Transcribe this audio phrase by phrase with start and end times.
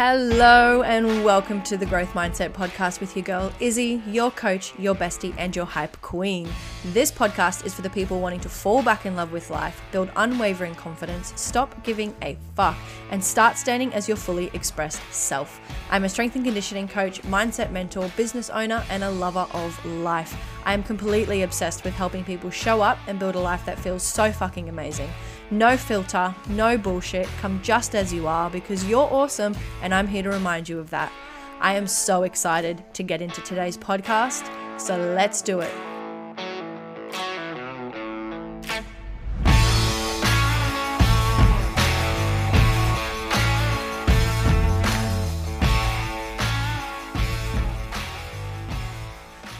[0.00, 4.94] Hello and welcome to the Growth Mindset Podcast with your girl Issy, your coach, your
[4.94, 6.48] bestie, and your hype queen.
[6.92, 10.08] This podcast is for the people wanting to fall back in love with life, build
[10.14, 12.76] unwavering confidence, stop giving a fuck,
[13.10, 15.60] and start standing as your fully expressed self.
[15.90, 20.32] I'm a strength and conditioning coach, mindset mentor, business owner, and a lover of life.
[20.64, 24.04] I am completely obsessed with helping people show up and build a life that feels
[24.04, 25.10] so fucking amazing.
[25.50, 27.26] No filter, no bullshit.
[27.40, 30.90] Come just as you are because you're awesome, and I'm here to remind you of
[30.90, 31.10] that.
[31.58, 34.46] I am so excited to get into today's podcast,
[34.78, 35.72] so let's do it.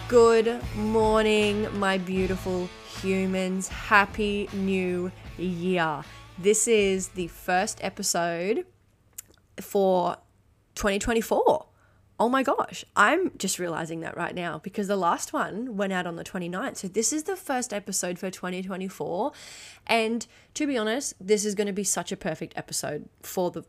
[0.06, 2.68] Good morning, my beautiful
[3.00, 3.68] humans.
[3.68, 6.04] Happy New Year.
[6.38, 8.66] This is the first episode
[9.60, 10.16] for
[10.74, 11.66] 2024.
[12.20, 16.06] Oh my gosh, I'm just realizing that right now because the last one went out
[16.06, 16.76] on the 29th.
[16.78, 19.32] So this is the first episode for 2024.
[19.86, 23.64] And to be honest, this is going to be such a perfect episode for the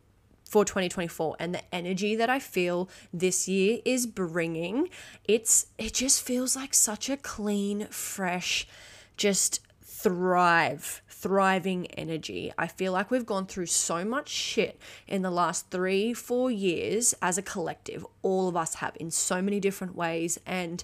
[0.45, 4.89] for 2024 and the energy that I feel this year is bringing
[5.25, 8.67] it's it just feels like such a clean fresh
[9.15, 9.59] just
[9.89, 15.69] thrive thriving energy I feel like we've gone through so much shit in the last
[15.71, 20.39] 3 4 years as a collective all of us have in so many different ways
[20.45, 20.83] and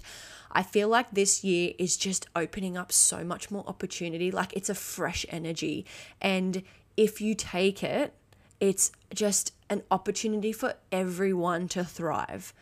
[0.52, 4.68] I feel like this year is just opening up so much more opportunity like it's
[4.68, 5.86] a fresh energy
[6.20, 6.62] and
[6.96, 8.12] if you take it
[8.60, 12.52] it's just an opportunity for everyone to thrive.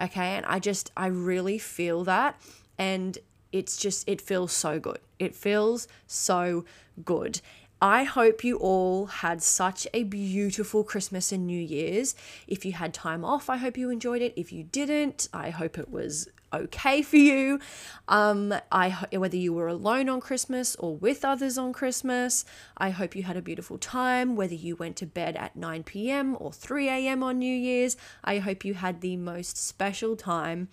[0.00, 0.36] Okay.
[0.36, 2.40] And I just, I really feel that.
[2.78, 3.18] And
[3.52, 4.98] it's just, it feels so good.
[5.18, 6.64] It feels so
[7.04, 7.40] good.
[7.82, 12.14] I hope you all had such a beautiful Christmas and New Year's.
[12.46, 14.34] If you had time off, I hope you enjoyed it.
[14.36, 17.58] If you didn't, I hope it was okay for you.
[18.06, 22.44] Um, I whether you were alone on Christmas or with others on Christmas,
[22.76, 24.36] I hope you had a beautiful time.
[24.36, 26.36] Whether you went to bed at 9 p.m.
[26.38, 27.22] or 3 a.m.
[27.22, 30.68] on New Year's, I hope you had the most special time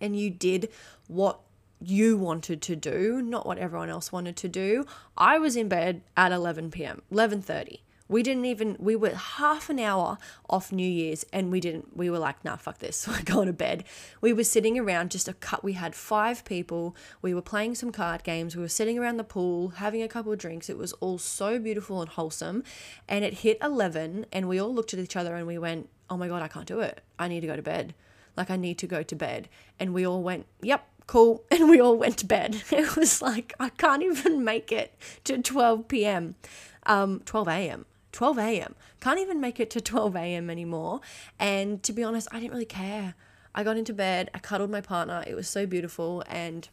[0.00, 0.68] and you did
[1.08, 1.40] what
[1.80, 4.84] you wanted to do, not what everyone else wanted to do.
[5.16, 7.80] I was in bed at 11 p.m., 11:30.
[8.08, 10.16] We didn't even, we were half an hour
[10.48, 13.52] off New Year's and we didn't, we were like, nah, fuck this, we're going to
[13.52, 13.84] bed.
[14.20, 17.90] We were sitting around just a cut, we had five people, we were playing some
[17.90, 20.70] card games, we were sitting around the pool, having a couple of drinks.
[20.70, 22.62] It was all so beautiful and wholesome.
[23.08, 26.16] And it hit 11 and we all looked at each other and we went, oh
[26.16, 27.00] my God, I can't do it.
[27.18, 27.94] I need to go to bed.
[28.36, 29.48] Like, I need to go to bed.
[29.80, 31.44] And we all went, yep, cool.
[31.50, 32.62] And we all went to bed.
[32.72, 34.94] It was like, I can't even make it
[35.24, 36.34] to 12 p.m.,
[36.84, 37.86] um, 12 a.m.
[38.12, 38.74] 12 a.m.
[39.00, 40.48] Can't even make it to 12 a.m.
[40.48, 41.00] anymore.
[41.38, 43.14] And to be honest, I didn't really care.
[43.54, 45.24] I got into bed, I cuddled my partner.
[45.26, 46.22] It was so beautiful.
[46.28, 46.68] And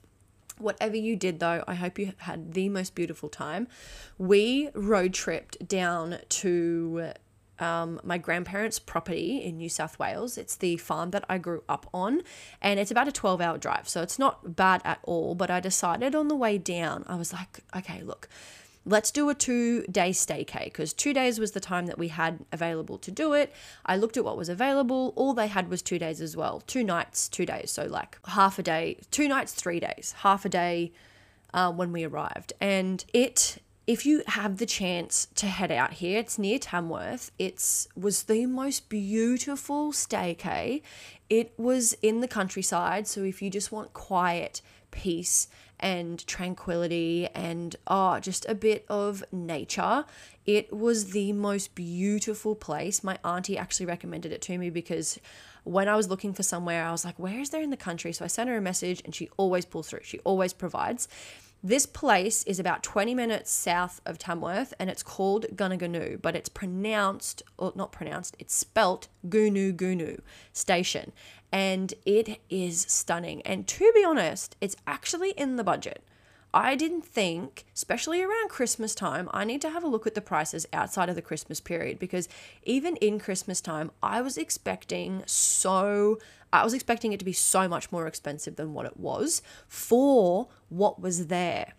[0.57, 3.67] whatever you did, though, I hope you had the most beautiful time.
[4.17, 7.13] We road tripped down to
[7.59, 10.37] um, my grandparents' property in New South Wales.
[10.37, 12.21] It's the farm that I grew up on,
[12.61, 13.87] and it's about a 12 hour drive.
[13.87, 15.35] So it's not bad at all.
[15.35, 18.27] But I decided on the way down, I was like, okay, look,
[18.85, 22.45] let's do a two day staycay because two days was the time that we had
[22.51, 23.53] available to do it.
[23.85, 25.13] I looked at what was available.
[25.15, 27.71] All they had was two days as well two nights, two days.
[27.71, 30.91] So, like half a day, two nights, three days, half a day
[31.53, 32.53] uh, when we arrived.
[32.59, 37.31] And it if you have the chance to head out here, it's near Tamworth.
[37.37, 40.81] It's was the most beautiful staycay.
[41.29, 44.61] It was in the countryside, so if you just want quiet,
[44.91, 45.47] peace,
[45.83, 50.05] and tranquility and oh, just a bit of nature.
[50.45, 53.03] It was the most beautiful place.
[53.03, 55.19] My auntie actually recommended it to me because
[55.65, 58.13] when I was looking for somewhere, I was like, where is there in the country?
[58.13, 60.03] So I sent her a message and she always pulls through.
[60.03, 61.09] She always provides.
[61.65, 66.49] This place is about 20 minutes south of Tamworth and it's called Gunnagunnu, but it's
[66.49, 70.19] pronounced, or not pronounced, it's spelt Goonoo Goonoo
[70.51, 71.13] Station
[71.53, 73.41] and it is stunning.
[73.43, 76.03] And to be honest, it's actually in the budget.
[76.53, 80.21] I didn't think, especially around Christmas time, I need to have a look at the
[80.21, 82.29] prices outside of the Christmas period because
[82.63, 86.19] even in Christmas time, I was expecting so,
[86.51, 90.49] I was expecting it to be so much more expensive than what it was for
[90.69, 91.73] what was there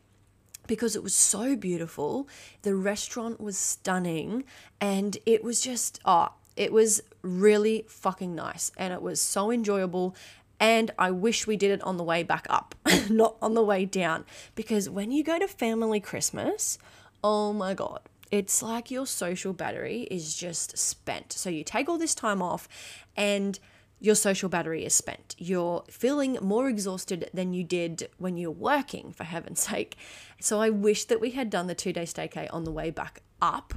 [0.66, 2.28] because it was so beautiful.
[2.62, 4.44] The restaurant was stunning
[4.80, 10.14] and it was just, oh, it was really fucking nice and it was so enjoyable.
[10.60, 12.74] And I wish we did it on the way back up,
[13.10, 14.24] not on the way down.
[14.54, 16.78] Because when you go to family Christmas,
[17.22, 21.32] oh my God, It's like your social battery is just spent.
[21.32, 22.68] So you take all this time off
[23.16, 23.58] and
[24.00, 25.36] your social battery is spent.
[25.38, 29.96] You're feeling more exhausted than you did when you're working, for heaven's sake.
[30.40, 33.22] So I wish that we had done the two day staycay on the way back
[33.40, 33.74] up.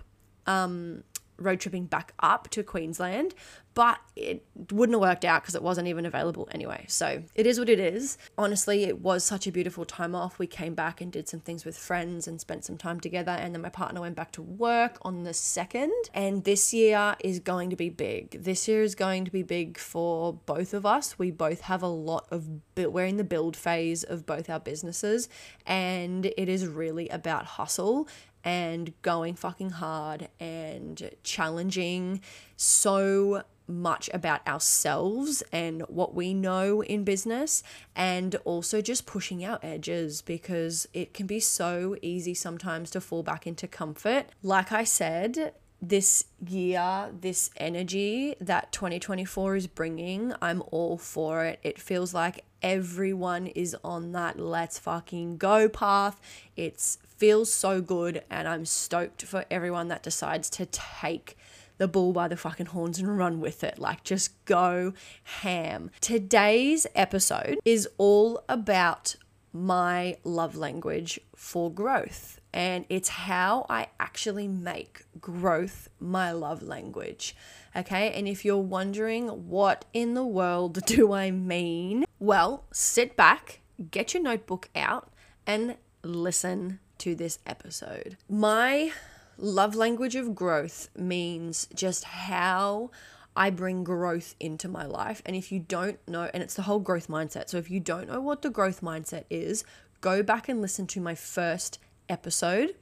[0.47, 1.03] Um,
[1.37, 3.35] road tripping back up to Queensland,
[3.77, 6.83] but it wouldn't have worked out because it wasn't even available anyway.
[6.87, 8.17] So it is what it is.
[8.35, 10.39] Honestly, it was such a beautiful time off.
[10.39, 13.33] We came back and did some things with friends and spent some time together.
[13.33, 15.93] And then my partner went back to work on the second.
[16.15, 18.43] And this year is going to be big.
[18.43, 21.19] This year is going to be big for both of us.
[21.19, 25.29] We both have a lot of, we're in the build phase of both our businesses.
[25.67, 28.07] And it is really about hustle
[28.43, 32.21] and going fucking hard and challenging
[32.55, 37.63] so much about ourselves and what we know in business
[37.95, 43.23] and also just pushing our edges because it can be so easy sometimes to fall
[43.23, 44.27] back into comfort.
[44.41, 51.59] Like I said, this year, this energy that 2024 is bringing, I'm all for it.
[51.63, 56.19] It feels like everyone is on that let's fucking go path.
[56.55, 61.35] It's feels so good and I'm stoked for everyone that decides to take
[61.77, 63.79] the bull by the fucking horns and run with it.
[63.79, 64.93] Like, just go
[65.23, 65.91] ham.
[66.01, 69.15] Today's episode is all about
[69.53, 72.39] my love language for growth.
[72.53, 77.35] And it's how I actually make growth my love language.
[77.75, 78.11] Okay.
[78.11, 84.13] And if you're wondering what in the world do I mean, well, sit back, get
[84.13, 85.11] your notebook out,
[85.45, 88.17] and listen to this episode.
[88.29, 88.91] My
[89.37, 92.91] love language of growth means just how
[93.35, 95.21] I bring growth into my life.
[95.25, 97.49] And if you don't know, and it's the whole growth mindset.
[97.49, 99.63] So if you don't know what the growth mindset is,
[100.01, 101.79] go back and listen to my first
[102.09, 102.75] episode.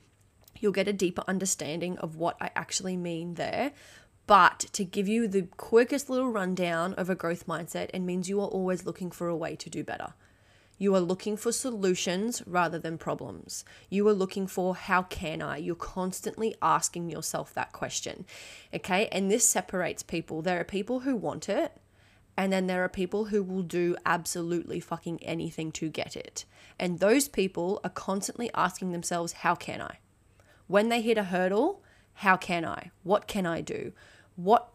[0.59, 3.73] You'll get a deeper understanding of what I actually mean there.
[4.27, 8.39] But to give you the quickest little rundown of a growth mindset, it means you
[8.41, 10.13] are always looking for a way to do better.
[10.77, 13.63] You are looking for solutions rather than problems.
[13.89, 15.57] You are looking for how can I?
[15.57, 18.25] You're constantly asking yourself that question.
[18.73, 19.07] Okay.
[19.11, 20.41] And this separates people.
[20.41, 21.77] There are people who want it,
[22.37, 26.43] and then there are people who will do absolutely fucking anything to get it.
[26.77, 29.99] And those people are constantly asking themselves, how can I?
[30.67, 31.81] When they hit a hurdle,
[32.15, 32.91] how can I?
[33.03, 33.93] What can I do?
[34.35, 34.69] What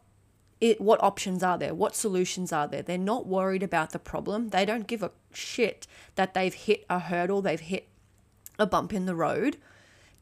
[0.61, 1.75] it what options are there?
[1.75, 2.83] What solutions are there?
[2.83, 4.49] They're not worried about the problem.
[4.49, 5.87] They don't give a shit
[6.17, 7.89] that they've hit a hurdle they've hit
[8.59, 9.57] a bump in the road.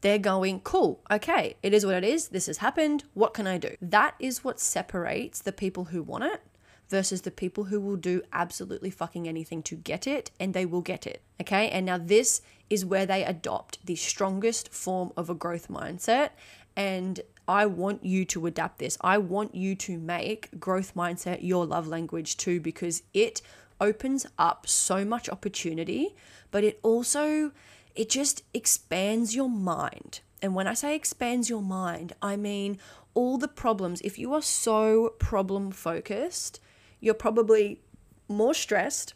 [0.01, 2.29] They're going cool okay it is what it is.
[2.29, 3.03] This has happened.
[3.13, 3.75] What can i do?
[3.81, 6.41] That is what separates the people who want it
[6.87, 10.81] versus the people who will do absolutely fucking anything to get it and they will
[10.81, 11.69] get it okay?
[11.69, 16.29] And now this is where they adopt the strongest form of a growth mindset
[16.75, 17.19] and
[17.49, 18.95] I want you to adapt this.
[19.01, 23.41] I want you to make growth mindset your love language too, because it
[23.81, 26.15] opens up so much opportunity,
[26.51, 27.51] but it also
[27.95, 30.19] it just expands your mind.
[30.43, 32.77] And when I say expands your mind, I mean
[33.15, 33.99] all the problems.
[34.01, 36.61] If you are so problem focused,
[36.99, 37.81] you're probably
[38.27, 39.15] more stressed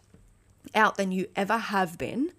[0.74, 2.32] out than you ever have been.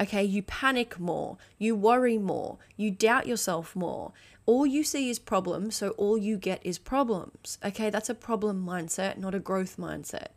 [0.00, 4.12] Okay, you panic more, you worry more, you doubt yourself more
[4.46, 7.58] all you see is problems, so all you get is problems.
[7.64, 10.28] Okay, that's a problem mindset, not a growth mindset.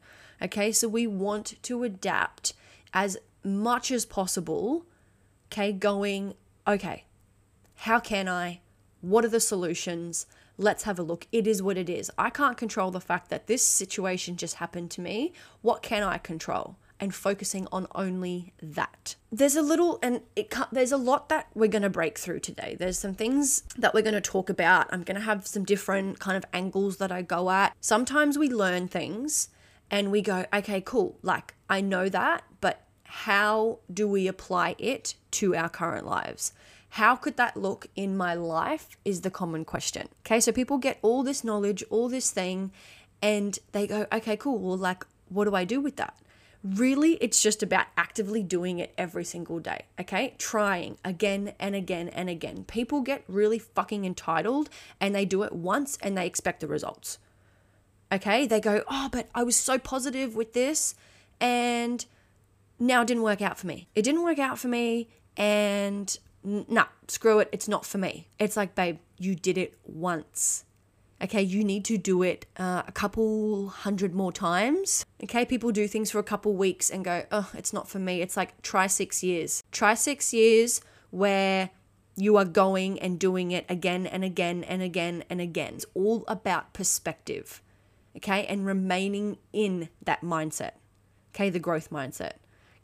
[0.41, 2.53] Okay, so we want to adapt
[2.93, 4.85] as much as possible.
[5.51, 7.03] Okay, going, okay,
[7.75, 8.61] how can I?
[9.01, 10.25] What are the solutions?
[10.57, 11.27] Let's have a look.
[11.31, 12.09] It is what it is.
[12.17, 15.33] I can't control the fact that this situation just happened to me.
[15.61, 16.77] What can I control?
[16.99, 19.15] And focusing on only that.
[19.31, 22.75] There's a little, and it there's a lot that we're going to break through today.
[22.79, 24.87] There's some things that we're going to talk about.
[24.91, 27.75] I'm going to have some different kind of angles that I go at.
[27.79, 29.49] Sometimes we learn things
[29.91, 31.17] and we go, okay, cool.
[31.21, 36.53] Like, I know that, but how do we apply it to our current lives?
[36.91, 38.97] How could that look in my life?
[39.05, 40.09] Is the common question.
[40.25, 42.71] Okay, so people get all this knowledge, all this thing,
[43.21, 44.57] and they go, okay, cool.
[44.57, 46.15] Well, like, what do I do with that?
[46.63, 50.33] Really, it's just about actively doing it every single day, okay?
[50.37, 52.63] Trying again and again and again.
[52.65, 57.19] People get really fucking entitled and they do it once and they expect the results.
[58.11, 58.47] Okay?
[58.47, 60.95] They go, oh, but I was so positive with this
[61.39, 62.05] and
[62.79, 63.87] now it didn't work out for me.
[63.95, 68.27] It didn't work out for me and nah, screw it, it's not for me.
[68.39, 70.63] It's like, babe, you did it once.
[71.21, 75.03] Okay, you need to do it uh, a couple hundred more times.
[75.23, 78.21] Okay, people do things for a couple weeks and go, oh, it's not for me.
[78.21, 79.63] It's like try six years.
[79.71, 81.71] Try six years where
[82.15, 85.75] you are going and doing it again and again and again and again.
[85.75, 87.61] It's all about perspective,
[88.17, 90.73] okay, and remaining in that mindset,
[91.33, 92.33] okay, the growth mindset.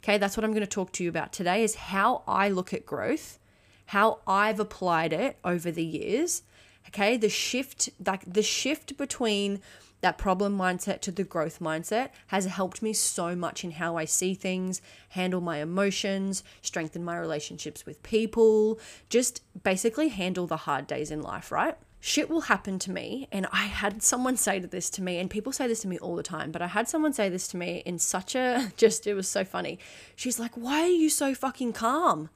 [0.02, 2.72] Okay, that's what I'm going to talk to you about today is how I look
[2.72, 3.38] at growth,
[3.86, 6.42] how I've applied it over the years.
[6.88, 9.60] Okay, the shift like the shift between
[10.04, 14.04] that problem mindset to the growth mindset has helped me so much in how I
[14.04, 20.86] see things, handle my emotions, strengthen my relationships with people, just basically handle the hard
[20.86, 21.78] days in life, right?
[22.00, 23.28] Shit will happen to me.
[23.32, 26.16] And I had someone say this to me, and people say this to me all
[26.16, 29.14] the time, but I had someone say this to me in such a just, it
[29.14, 29.78] was so funny.
[30.16, 32.28] She's like, Why are you so fucking calm?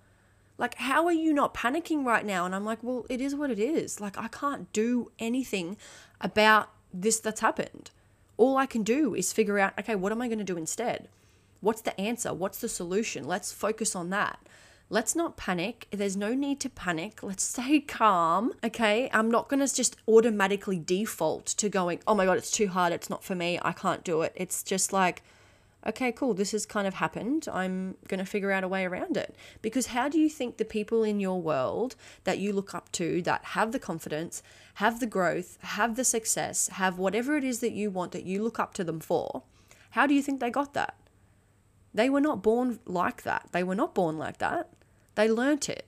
[0.58, 2.44] Like, how are you not panicking right now?
[2.44, 4.00] And I'm like, Well, it is what it is.
[4.00, 5.76] Like, I can't do anything
[6.20, 7.90] about this that's happened.
[8.36, 11.08] All I can do is figure out, okay, what am I going to do instead?
[11.60, 12.32] What's the answer?
[12.34, 13.24] What's the solution?
[13.24, 14.38] Let's focus on that.
[14.90, 15.86] Let's not panic.
[15.90, 17.22] There's no need to panic.
[17.22, 18.52] Let's stay calm.
[18.64, 19.10] Okay.
[19.12, 22.92] I'm not going to just automatically default to going, oh my God, it's too hard.
[22.92, 23.58] It's not for me.
[23.62, 24.32] I can't do it.
[24.34, 25.22] It's just like,
[25.86, 27.46] okay, cool, this has kind of happened.
[27.52, 29.34] I'm going to figure out a way around it.
[29.62, 31.94] Because how do you think the people in your world
[32.24, 34.42] that you look up to that have the confidence,
[34.74, 38.42] have the growth, have the success, have whatever it is that you want that you
[38.42, 39.42] look up to them for,
[39.90, 40.94] how do you think they got that?
[41.94, 43.48] They were not born like that.
[43.52, 44.68] They were not born like that.
[45.14, 45.86] They learnt it.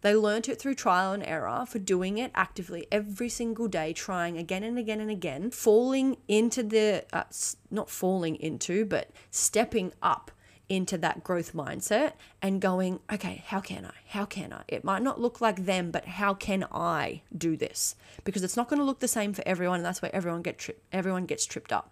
[0.00, 4.38] They learnt it through trial and error for doing it actively every single day, trying
[4.38, 7.24] again and again and again, falling into the, uh,
[7.70, 10.30] not falling into, but stepping up
[10.68, 12.12] into that growth mindset
[12.42, 13.94] and going, okay, how can I?
[14.08, 14.62] How can I?
[14.68, 17.96] It might not look like them, but how can I do this?
[18.24, 20.58] Because it's not going to look the same for everyone, and that's where everyone get
[20.58, 21.90] tri- everyone gets tripped up.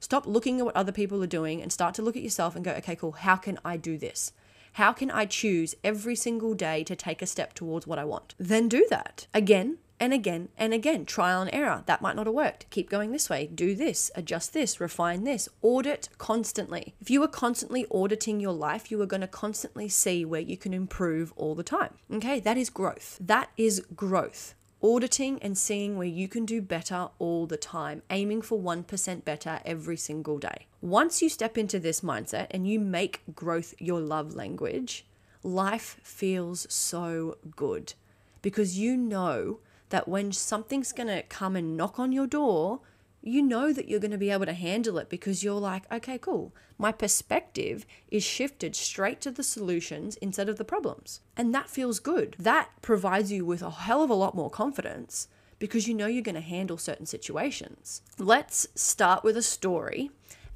[0.00, 2.64] Stop looking at what other people are doing and start to look at yourself and
[2.64, 4.32] go, okay, cool, how can I do this?
[4.74, 8.34] How can I choose every single day to take a step towards what I want?
[8.38, 11.04] Then do that again and again and again.
[11.04, 11.82] Trial and error.
[11.86, 12.70] That might not have worked.
[12.70, 13.46] Keep going this way.
[13.46, 14.10] Do this.
[14.14, 14.80] Adjust this.
[14.80, 15.48] Refine this.
[15.62, 16.94] Audit constantly.
[17.00, 20.56] If you are constantly auditing your life, you are going to constantly see where you
[20.56, 21.94] can improve all the time.
[22.12, 23.18] Okay, that is growth.
[23.20, 28.42] That is growth auditing and seeing where you can do better all the time, aiming
[28.42, 30.66] for 1% better every single day.
[30.80, 35.04] Once you step into this mindset and you make growth your love language,
[35.42, 37.94] life feels so good
[38.42, 39.58] because you know
[39.90, 42.80] that when something's going to come and knock on your door,
[43.22, 46.18] you know that you're going to be able to handle it because you're like, okay,
[46.18, 46.54] cool.
[46.78, 51.20] My perspective is shifted straight to the solutions instead of the problems.
[51.36, 52.36] And that feels good.
[52.38, 56.22] That provides you with a hell of a lot more confidence because you know you're
[56.22, 58.02] going to handle certain situations.
[58.18, 60.10] Let's start with a story.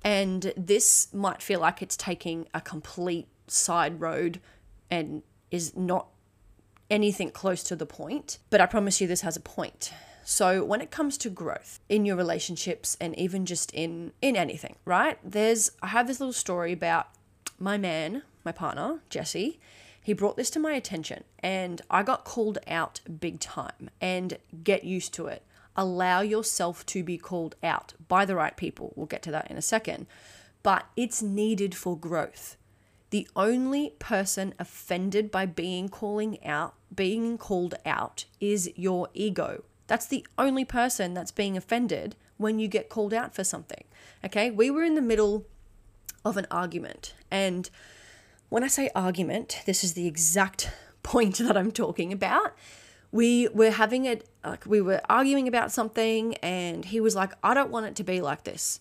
[0.04, 4.40] And this might feel like it's taking a complete side road
[4.90, 6.08] and is not
[6.90, 9.92] anything close to the point, but I promise you this has a point.
[10.24, 14.76] So when it comes to growth in your relationships and even just in in anything,
[14.84, 15.18] right?
[15.24, 17.08] There's I have this little story about
[17.58, 19.60] my man, my partner, Jesse.
[20.02, 24.84] He brought this to my attention and I got called out big time and get
[24.84, 25.42] used to it.
[25.76, 28.92] Allow yourself to be called out by the right people.
[28.96, 30.06] We'll get to that in a second.
[30.62, 32.56] But it's needed for growth.
[33.10, 40.06] The only person offended by being calling out, being called out is your ego that's
[40.06, 43.84] the only person that's being offended when you get called out for something.
[44.24, 45.46] Okay, we were in the middle
[46.24, 47.14] of an argument.
[47.30, 47.68] And
[48.48, 50.70] when I say argument, this is the exact
[51.02, 52.54] point that I'm talking about.
[53.10, 57.52] We were having it, like, we were arguing about something, and he was like, I
[57.52, 58.80] don't want it to be like this.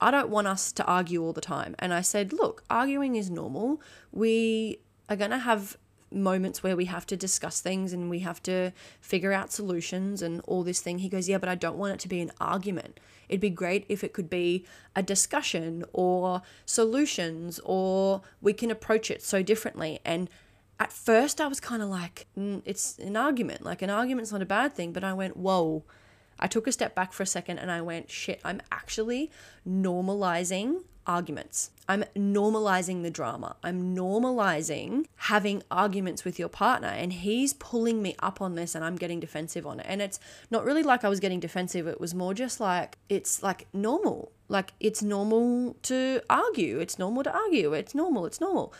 [0.00, 1.74] I don't want us to argue all the time.
[1.78, 3.80] And I said, Look, arguing is normal.
[4.12, 5.78] We are going to have
[6.14, 10.40] moments where we have to discuss things and we have to figure out solutions and
[10.46, 10.98] all this thing.
[10.98, 13.00] He goes, Yeah, but I don't want it to be an argument.
[13.28, 19.10] It'd be great if it could be a discussion or solutions or we can approach
[19.10, 20.00] it so differently.
[20.04, 20.30] And
[20.78, 23.62] at first, I was kind of like, mm, It's an argument.
[23.62, 24.92] Like, an argument's not a bad thing.
[24.92, 25.84] But I went, Whoa.
[26.38, 29.30] I took a step back for a second and I went, Shit, I'm actually
[29.68, 31.70] normalizing arguments.
[31.88, 33.56] I'm normalizing the drama.
[33.62, 36.88] I'm normalizing having arguments with your partner.
[36.88, 39.86] And he's pulling me up on this and I'm getting defensive on it.
[39.88, 40.18] And it's
[40.50, 41.86] not really like I was getting defensive.
[41.86, 44.32] It was more just like, it's like normal.
[44.48, 46.80] Like it's normal to argue.
[46.80, 47.74] It's normal to argue.
[47.74, 48.24] It's normal.
[48.26, 48.72] It's normal.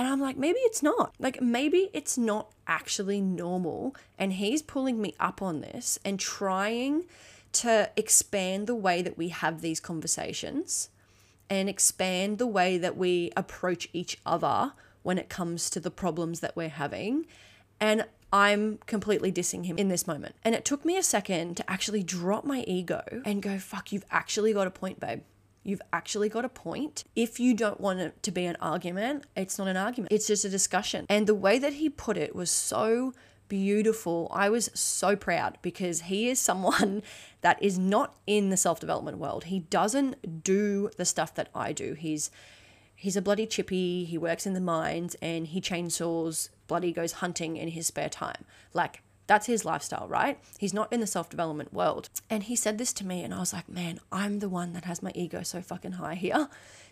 [0.00, 1.14] And I'm like, maybe it's not.
[1.18, 3.94] Like, maybe it's not actually normal.
[4.18, 7.04] And he's pulling me up on this and trying
[7.52, 10.88] to expand the way that we have these conversations
[11.50, 16.40] and expand the way that we approach each other when it comes to the problems
[16.40, 17.26] that we're having.
[17.78, 20.34] And I'm completely dissing him in this moment.
[20.42, 24.06] And it took me a second to actually drop my ego and go, fuck, you've
[24.10, 25.20] actually got a point, babe.
[25.62, 27.04] You've actually got a point.
[27.14, 30.44] If you don't want it to be an argument, it's not an argument, it's just
[30.44, 31.06] a discussion.
[31.08, 33.12] And the way that he put it was so
[33.50, 34.30] beautiful.
[34.32, 37.02] I was so proud because he is someone
[37.42, 39.44] that is not in the self development world.
[39.44, 41.92] He doesn't do the stuff that I do.
[41.92, 42.30] He's
[42.94, 44.04] he's a bloody chippy.
[44.04, 48.44] He works in the mines and he chainsaws, bloody goes hunting in his spare time.
[48.72, 50.40] Like, that's his lifestyle, right?
[50.58, 52.10] He's not in the self development world.
[52.28, 54.86] And he said this to me, and I was like, man, I'm the one that
[54.86, 56.48] has my ego so fucking high here.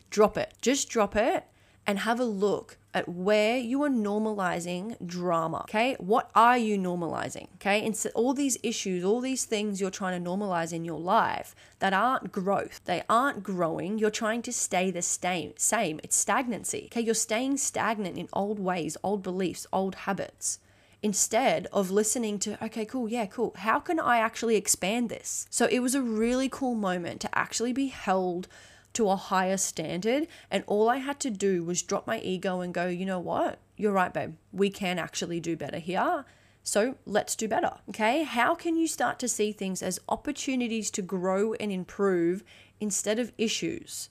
[0.08, 0.54] Drop it.
[0.62, 1.46] Just drop it
[1.84, 5.62] and have a look at where you are normalizing drama.
[5.62, 5.96] Okay.
[5.98, 7.48] What are you normalizing?
[7.56, 7.84] Okay.
[7.84, 11.56] And so all these issues, all these things you're trying to normalize in your life
[11.80, 13.98] that aren't growth, they aren't growing.
[13.98, 15.54] You're trying to stay the same.
[15.56, 15.98] Same.
[16.04, 16.84] It's stagnancy.
[16.92, 17.00] Okay.
[17.00, 20.60] You're staying stagnant in old ways, old beliefs, old habits
[21.02, 23.54] instead of listening to, okay, cool, yeah, cool.
[23.58, 25.46] How can I actually expand this?
[25.50, 28.48] So it was a really cool moment to actually be held
[28.94, 30.26] to a higher standard.
[30.50, 33.58] And all I had to do was drop my ego and go, you know what?
[33.76, 34.34] You're right, babe.
[34.52, 36.24] We can actually do better here.
[36.64, 37.74] So let's do better.
[37.90, 38.24] Okay.
[38.24, 42.42] How can you start to see things as opportunities to grow and improve
[42.80, 44.10] instead of issues?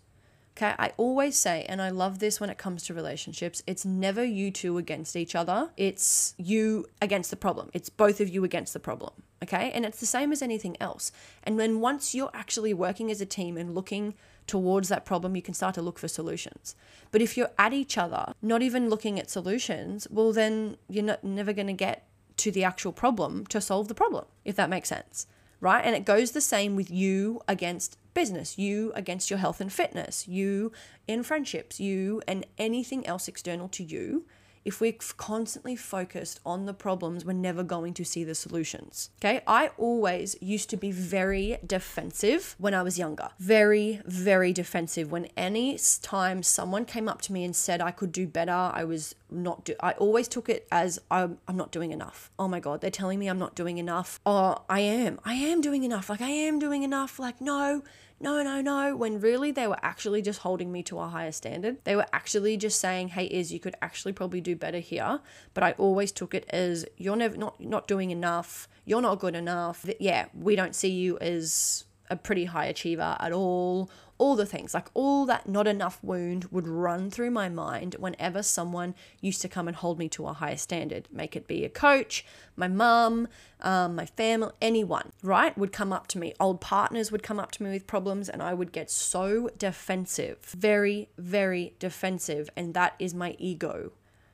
[0.58, 4.24] Okay, I always say, and I love this when it comes to relationships, it's never
[4.24, 5.70] you two against each other.
[5.78, 7.70] It's you against the problem.
[7.74, 9.14] It's both of you against the problem.
[9.44, 11.12] Okay, and it's the same as anything else.
[11.44, 14.16] And then once you're actually working as a team and looking
[14.48, 16.76] towards that problem, you can start to look for solutions.
[17.12, 21.24] But if you're at each other, not even looking at solutions, well, then you're not,
[21.24, 24.90] never going to get to the actual problem to solve the problem, if that makes
[24.90, 25.28] sense.
[25.60, 25.86] Right.
[25.86, 30.28] And it goes the same with you against business, you against your health and fitness,
[30.28, 30.72] you
[31.08, 34.26] in friendships, you and anything else external to you
[34.68, 39.10] if we're constantly focused on the problems, we're never going to see the solutions.
[39.22, 39.42] Okay.
[39.48, 43.30] I always used to be very defensive when I was younger.
[43.40, 45.10] Very, very defensive.
[45.10, 48.84] When any time someone came up to me and said I could do better, I
[48.84, 52.30] was not do I always took it as I'm, I'm not doing enough.
[52.38, 54.20] Oh my God, they're telling me I'm not doing enough.
[54.26, 55.22] Oh, I am.
[55.24, 56.10] I am doing enough.
[56.10, 57.20] Like I am doing enough.
[57.20, 57.84] Like, no,
[58.20, 61.78] no, no, no, when really they were actually just holding me to a higher standard.
[61.84, 65.20] They were actually just saying, hey, Iz, you could actually probably do better here.
[65.54, 69.36] But I always took it as you're never not not doing enough, you're not good
[69.36, 69.86] enough.
[70.00, 74.74] Yeah, we don't see you as a pretty high achiever at all all the things,
[74.74, 79.48] like all that not enough wound would run through my mind whenever someone used to
[79.48, 81.08] come and hold me to a higher standard.
[81.12, 82.26] Make it be a coach,
[82.56, 83.28] my mum,
[83.62, 85.58] um, my family, anyone, right?
[85.58, 86.34] Would come up to me.
[86.40, 90.40] Old partners would come up to me with problems, and I would get so defensive,
[90.42, 92.50] very, very defensive.
[92.56, 93.92] And that is my ego.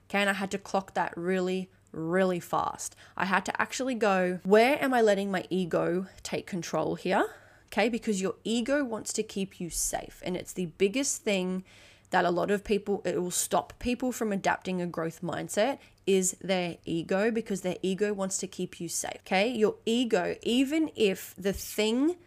[0.10, 0.20] Okay.
[0.20, 2.96] And I had to clock that really, really fast.
[3.18, 7.26] I had to actually go, where am I letting my ego take control here?
[7.74, 7.90] Okay?
[7.90, 10.22] Because your ego wants to keep you safe.
[10.24, 11.64] And it's the biggest thing
[12.12, 16.38] that a lot of people, it will stop people from adapting a growth mindset is
[16.42, 19.50] their ego because their ego wants to keep you safe, okay?
[19.50, 22.18] Your ego, even if the thing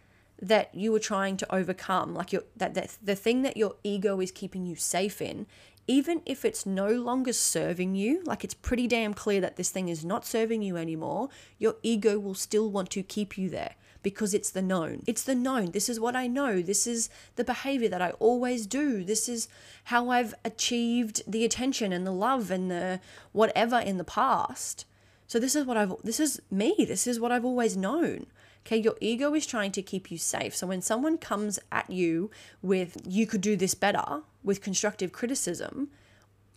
[0.41, 4.19] that you were trying to overcome, like your that, that the thing that your ego
[4.19, 5.47] is keeping you safe in,
[5.87, 9.87] even if it's no longer serving you, like it's pretty damn clear that this thing
[9.87, 13.75] is not serving you anymore, your ego will still want to keep you there
[14.07, 15.03] because it's the known.
[15.05, 15.71] It's the known.
[15.71, 16.61] This is what I know.
[16.61, 19.03] This is the behavior that I always do.
[19.03, 19.49] This is
[19.91, 23.01] how I've achieved the attention and the love and the
[23.33, 24.85] whatever in the past.
[25.27, 26.73] So this is what I've this is me.
[26.87, 28.27] This is what I've always known.
[28.65, 30.55] Okay, your ego is trying to keep you safe.
[30.55, 35.89] So when someone comes at you with you could do this better with constructive criticism,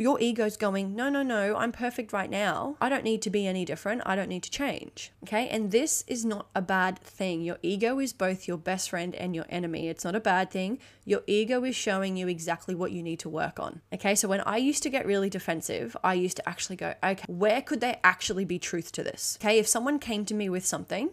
[0.01, 2.77] your ego's going, no, no, no, I'm perfect right now.
[2.81, 4.01] I don't need to be any different.
[4.07, 5.13] I don't need to change.
[5.25, 5.47] Okay.
[5.49, 7.43] And this is not a bad thing.
[7.43, 9.89] Your ego is both your best friend and your enemy.
[9.89, 10.79] It's not a bad thing.
[11.05, 13.83] Your ego is showing you exactly what you need to work on.
[13.93, 14.15] Okay.
[14.15, 17.61] So when I used to get really defensive, I used to actually go, okay, where
[17.61, 19.37] could there actually be truth to this?
[19.39, 19.59] Okay.
[19.59, 21.11] If someone came to me with something,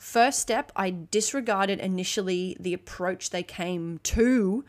[0.00, 4.64] First step, I disregarded initially the approach they came to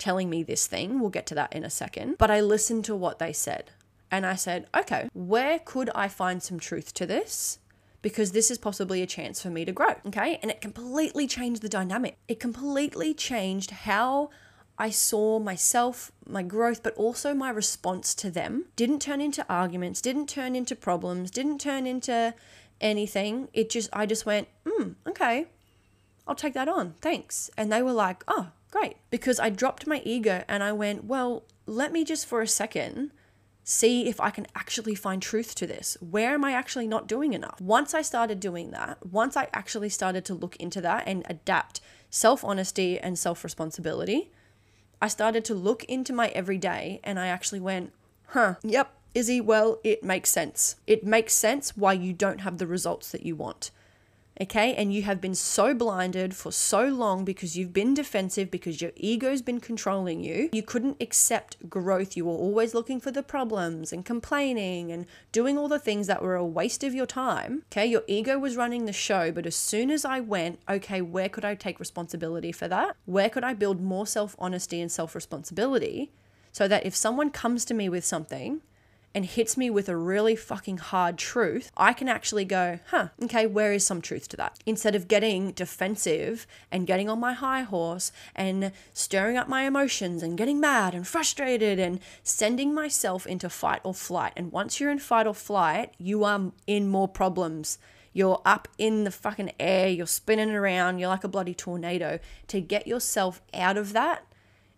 [0.00, 0.98] telling me this thing.
[0.98, 2.16] We'll get to that in a second.
[2.18, 3.70] But I listened to what they said.
[4.10, 7.60] And I said, okay, where could I find some truth to this?
[8.02, 9.94] Because this is possibly a chance for me to grow.
[10.06, 10.40] Okay.
[10.42, 12.16] And it completely changed the dynamic.
[12.26, 14.30] It completely changed how
[14.80, 18.64] I saw myself, my growth, but also my response to them.
[18.76, 22.34] Didn't turn into arguments, didn't turn into problems, didn't turn into
[22.80, 23.48] anything.
[23.52, 25.48] It just, I just went, hmm, okay,
[26.26, 26.94] I'll take that on.
[27.02, 27.50] Thanks.
[27.58, 28.96] And they were like, oh, Great.
[29.10, 33.10] Because I dropped my ego and I went, well, let me just for a second
[33.62, 35.96] see if I can actually find truth to this.
[36.00, 37.60] Where am I actually not doing enough?
[37.60, 41.80] Once I started doing that, once I actually started to look into that and adapt
[42.10, 44.30] self honesty and self responsibility,
[45.02, 47.92] I started to look into my everyday and I actually went,
[48.28, 50.76] huh, yep, Issy, well, it makes sense.
[50.86, 53.70] It makes sense why you don't have the results that you want
[54.40, 54.74] okay?
[54.74, 58.92] And you have been so blinded for so long because you've been defensive, because your
[58.96, 60.48] ego's been controlling you.
[60.52, 62.16] You couldn't accept growth.
[62.16, 66.22] You were always looking for the problems and complaining and doing all the things that
[66.22, 67.86] were a waste of your time, okay?
[67.86, 71.44] Your ego was running the show, but as soon as I went, okay, where could
[71.44, 72.96] I take responsibility for that?
[73.04, 76.10] Where could I build more self honesty and self responsibility?
[76.52, 78.62] So that if someone comes to me with something
[79.14, 83.46] and hits me with a really fucking hard truth, I can actually go, huh, okay,
[83.46, 84.58] where is some truth to that?
[84.66, 90.22] Instead of getting defensive and getting on my high horse and stirring up my emotions
[90.22, 94.32] and getting mad and frustrated and sending myself into fight or flight.
[94.36, 97.78] And once you're in fight or flight, you are in more problems.
[98.12, 102.18] You're up in the fucking air, you're spinning around, you're like a bloody tornado.
[102.48, 104.24] To get yourself out of that,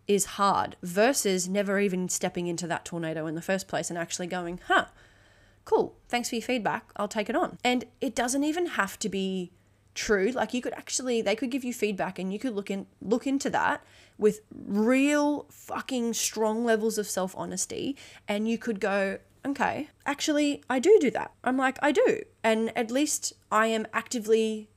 [0.09, 4.27] is hard versus never even stepping into that tornado in the first place and actually
[4.27, 4.87] going, huh,
[5.65, 7.59] cool, thanks for your feedback, I'll take it on.
[7.65, 9.53] And it doesn't even have to be
[9.95, 10.31] true.
[10.31, 13.27] Like you could actually they could give you feedback and you could look in look
[13.27, 13.85] into that
[14.19, 17.97] with real fucking strong levels of self-honesty
[18.29, 21.33] and you could go, okay, actually I do do that.
[21.45, 22.23] I'm like, I do.
[22.43, 24.69] And at least I am actively,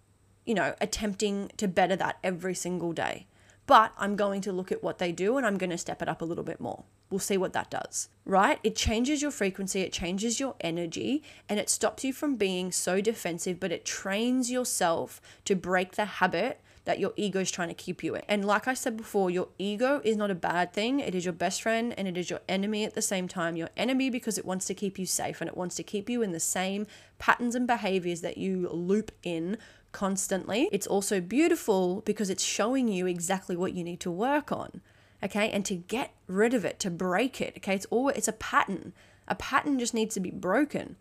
[0.46, 3.28] you know, attempting to better that every single day
[3.68, 6.10] but I'm going to look at what they do and I'm going to step it
[6.10, 6.84] up a little bit more.
[7.10, 8.60] We'll see what that does, right?
[8.64, 13.00] It changes your frequency, it changes your energy, and it stops you from being so
[13.00, 17.74] defensive, but it trains yourself to break the habit that your ego is trying to
[17.74, 18.22] keep you in.
[18.28, 21.00] And like I said before, your ego is not a bad thing.
[21.00, 23.56] It is your best friend and it is your enemy at the same time.
[23.56, 26.22] Your enemy because it wants to keep you safe and it wants to keep you
[26.22, 26.86] in the same
[27.18, 29.58] patterns and behaviors that you loop in
[29.96, 30.68] constantly.
[30.74, 34.82] It's also beautiful because it's showing you exactly what you need to work on.
[35.24, 35.50] Okay?
[35.50, 37.76] And to get rid of it, to break it, okay?
[37.76, 38.92] It's all it's a pattern.
[39.30, 40.98] A pattern just needs to be broken.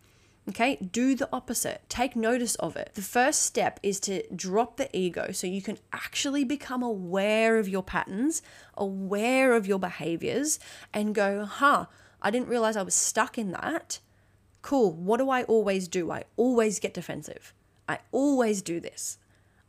[0.47, 1.81] Okay, do the opposite.
[1.89, 2.91] Take notice of it.
[2.93, 7.67] The first step is to drop the ego so you can actually become aware of
[7.67, 8.43] your patterns,
[8.77, 10.59] aware of your behaviors,
[10.93, 11.87] and go, huh,
[12.21, 13.99] I didn't realize I was stuck in that.
[14.61, 14.93] Cool.
[14.93, 16.11] What do I always do?
[16.11, 17.53] I always get defensive.
[17.87, 19.17] I always do this.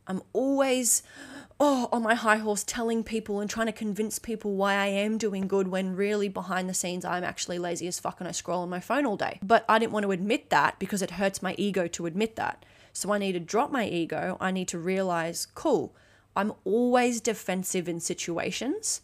[0.07, 1.03] I'm always
[1.59, 5.17] oh on my high horse telling people and trying to convince people why I am
[5.17, 8.61] doing good when really behind the scenes I'm actually lazy as fuck and I scroll
[8.61, 9.39] on my phone all day.
[9.43, 12.63] But I didn't want to admit that because it hurts my ego to admit that.
[12.93, 14.37] So I need to drop my ego.
[14.39, 15.93] I need to realize, cool,
[16.35, 19.01] I'm always defensive in situations.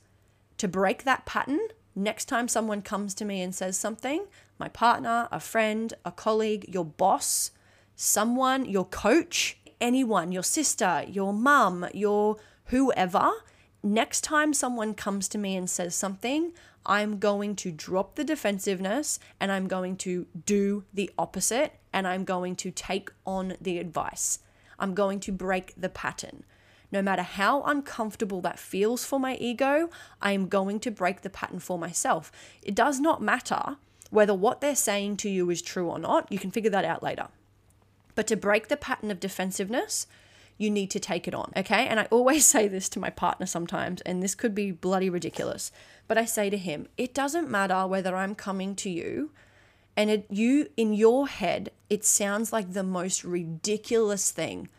[0.58, 1.60] To break that pattern,
[1.95, 4.26] next time someone comes to me and says something,
[4.58, 7.52] my partner, a friend, a colleague, your boss,
[7.95, 13.32] someone, your coach, anyone, your sister, your mum, your whoever,
[13.82, 16.53] next time someone comes to me and says something,
[16.86, 22.23] I'm going to drop the defensiveness and I'm going to do the opposite and I'm
[22.23, 24.39] going to take on the advice.
[24.79, 26.43] I'm going to break the pattern.
[26.91, 29.89] No matter how uncomfortable that feels for my ego,
[30.21, 32.32] I am going to break the pattern for myself.
[32.62, 33.77] It does not matter
[34.12, 36.32] whether what they're saying to you is true or not.
[36.32, 37.29] You can figure that out later.
[38.15, 40.08] But to break the pattern of defensiveness,
[40.58, 41.88] you need to take it on, okay?
[41.88, 45.71] And I always say this to my partner sometimes, and this could be bloody ridiculous,
[46.08, 49.32] but I say to him, it doesn't matter whether I'm coming to you
[49.95, 54.69] and it, you, in your head, it sounds like the most ridiculous thing.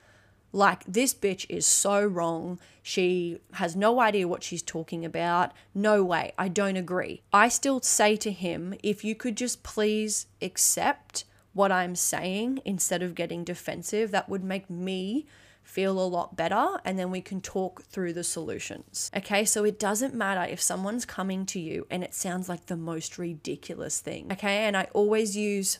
[0.52, 2.58] Like, this bitch is so wrong.
[2.82, 5.52] She has no idea what she's talking about.
[5.74, 6.32] No way.
[6.38, 7.22] I don't agree.
[7.32, 13.02] I still say to him, if you could just please accept what I'm saying instead
[13.02, 14.10] of getting defensive.
[14.10, 15.26] That would make me
[15.62, 19.10] feel a lot better and then we can talk through the solutions.
[19.16, 22.76] Okay, so it doesn't matter if someone's coming to you and it sounds like the
[22.76, 24.30] most ridiculous thing.
[24.30, 25.78] Okay, and I always use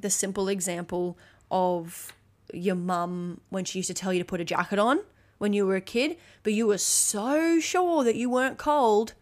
[0.00, 1.18] the simple example
[1.50, 2.14] of
[2.54, 5.00] your mum when she used to tell you to put a jacket on
[5.38, 9.14] when you were a kid, but you were so sure that you weren't cold.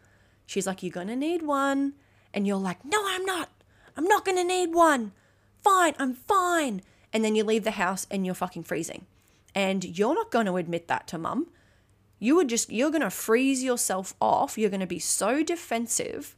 [0.46, 1.94] She's like, You're gonna need one.
[2.32, 3.50] And you're like, No, I'm not.
[3.96, 5.12] I'm not gonna need one
[5.62, 6.82] fine, I'm fine.
[7.12, 9.06] And then you leave the house and you're fucking freezing.
[9.54, 11.48] And you're not going to admit that to mum.
[12.18, 14.58] You would just, you're going to freeze yourself off.
[14.58, 16.36] You're going to be so defensive.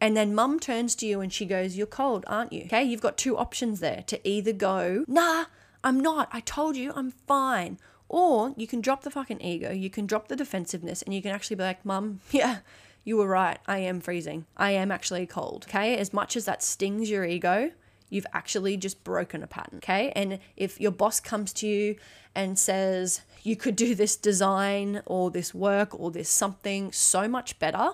[0.00, 2.62] And then mum turns to you and she goes, You're cold, aren't you?
[2.64, 5.44] Okay, you've got two options there to either go, Nah,
[5.84, 6.28] I'm not.
[6.32, 7.78] I told you I'm fine.
[8.08, 11.30] Or you can drop the fucking ego, you can drop the defensiveness, and you can
[11.30, 12.58] actually be like, Mum, yeah,
[13.04, 13.58] you were right.
[13.66, 14.46] I am freezing.
[14.56, 15.66] I am actually cold.
[15.68, 15.96] Okay.
[15.96, 17.70] As much as that stings your ego,
[18.10, 19.78] you've actually just broken a pattern.
[19.78, 20.12] Okay.
[20.14, 21.96] And if your boss comes to you
[22.34, 27.58] and says, you could do this design or this work or this something so much
[27.58, 27.92] better,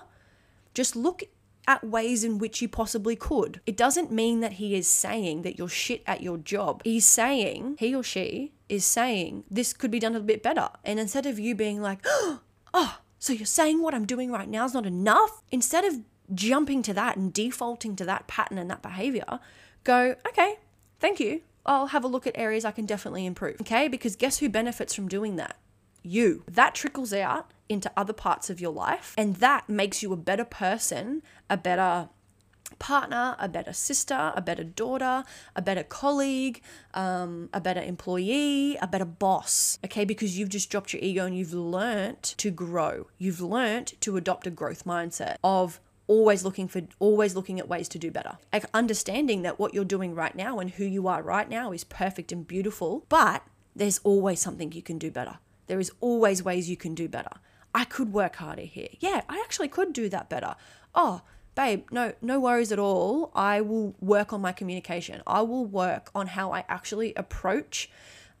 [0.73, 1.23] just look
[1.67, 3.59] at ways in which you possibly could.
[3.65, 6.81] It doesn't mean that he is saying that you're shit at your job.
[6.83, 10.69] He's saying, he or she is saying, this could be done a bit better.
[10.85, 11.99] And instead of you being like,
[12.73, 15.41] oh, so you're saying what I'm doing right now is not enough?
[15.51, 15.99] Instead of
[16.33, 19.39] jumping to that and defaulting to that pattern and that behavior,
[19.87, 20.57] go, okay,
[20.99, 21.41] thank you.
[21.65, 23.59] I'll have a look at areas I can definitely improve.
[23.61, 25.55] Okay, because guess who benefits from doing that?
[26.03, 26.43] You.
[26.47, 30.45] That trickles out into other parts of your life, and that makes you a better
[30.45, 32.09] person, a better
[32.79, 35.23] partner, a better sister, a better daughter,
[35.55, 36.61] a better colleague,
[36.93, 39.79] um, a better employee, a better boss.
[39.85, 43.07] Okay, because you've just dropped your ego and you've learnt to grow.
[43.17, 47.87] You've learnt to adopt a growth mindset of always looking for always looking at ways
[47.89, 48.37] to do better.
[48.51, 51.83] Like understanding that what you're doing right now and who you are right now is
[51.83, 53.43] perfect and beautiful but
[53.75, 55.37] there's always something you can do better.
[55.67, 57.37] There is always ways you can do better.
[57.75, 58.89] I could work harder here.
[58.99, 60.55] Yeah i actually could do that better.
[60.95, 61.21] Oh
[61.55, 63.31] babe no no worries at all.
[63.35, 65.21] I will work on my communication.
[65.27, 67.89] I will work on how i actually approach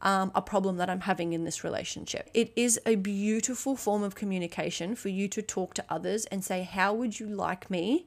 [0.01, 2.29] um, a problem that I'm having in this relationship.
[2.33, 6.63] It is a beautiful form of communication for you to talk to others and say,
[6.63, 8.05] How would you like me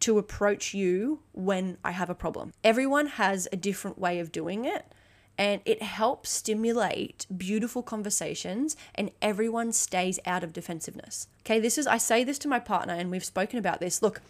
[0.00, 2.52] to approach you when I have a problem?
[2.64, 4.86] Everyone has a different way of doing it.
[5.38, 11.28] And it helps stimulate beautiful conversations, and everyone stays out of defensiveness.
[11.46, 14.02] Okay, this is, I say this to my partner, and we've spoken about this.
[14.02, 14.20] Look,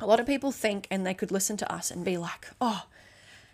[0.00, 2.86] a lot of people think, and they could listen to us and be like, oh,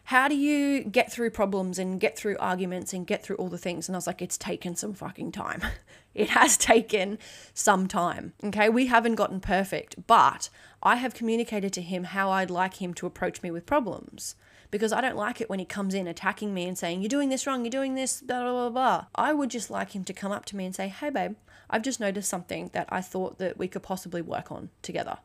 [0.04, 3.58] how do you get through problems and get through arguments and get through all the
[3.58, 3.88] things?
[3.88, 5.62] And I was like, it's taken some fucking time.
[6.14, 7.18] it has taken
[7.54, 8.34] some time.
[8.44, 8.68] Okay.
[8.68, 10.50] We haven't gotten perfect, but
[10.82, 14.36] I have communicated to him how I'd like him to approach me with problems
[14.70, 17.30] because I don't like it when he comes in attacking me and saying, You're doing
[17.30, 19.04] this wrong, you're doing this, blah, blah, blah, blah.
[19.14, 21.36] I would just like him to come up to me and say, Hey, babe,
[21.70, 25.18] I've just noticed something that I thought that we could possibly work on together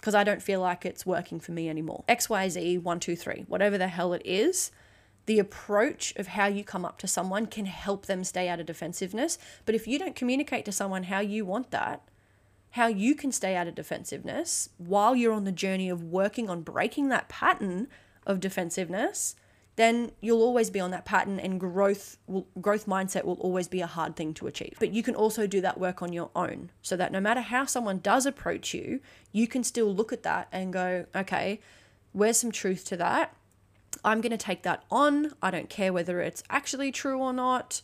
[0.00, 2.04] because I don't feel like it's working for me anymore.
[2.08, 4.70] XYZ, one, two, three, whatever the hell it is,
[5.26, 8.66] the approach of how you come up to someone can help them stay out of
[8.66, 9.36] defensiveness.
[9.66, 12.02] But if you don't communicate to someone how you want that,
[12.70, 16.62] how you can stay out of defensiveness while you're on the journey of working on
[16.62, 17.86] breaking that pattern
[18.26, 19.36] of defensiveness,
[19.80, 23.80] then you'll always be on that pattern and growth will, growth mindset will always be
[23.80, 24.76] a hard thing to achieve.
[24.78, 27.64] But you can also do that work on your own so that no matter how
[27.64, 29.00] someone does approach you,
[29.32, 31.60] you can still look at that and go, okay,
[32.12, 33.34] where's some truth to that?
[34.04, 35.32] I'm going to take that on.
[35.42, 37.80] I don't care whether it's actually true or not,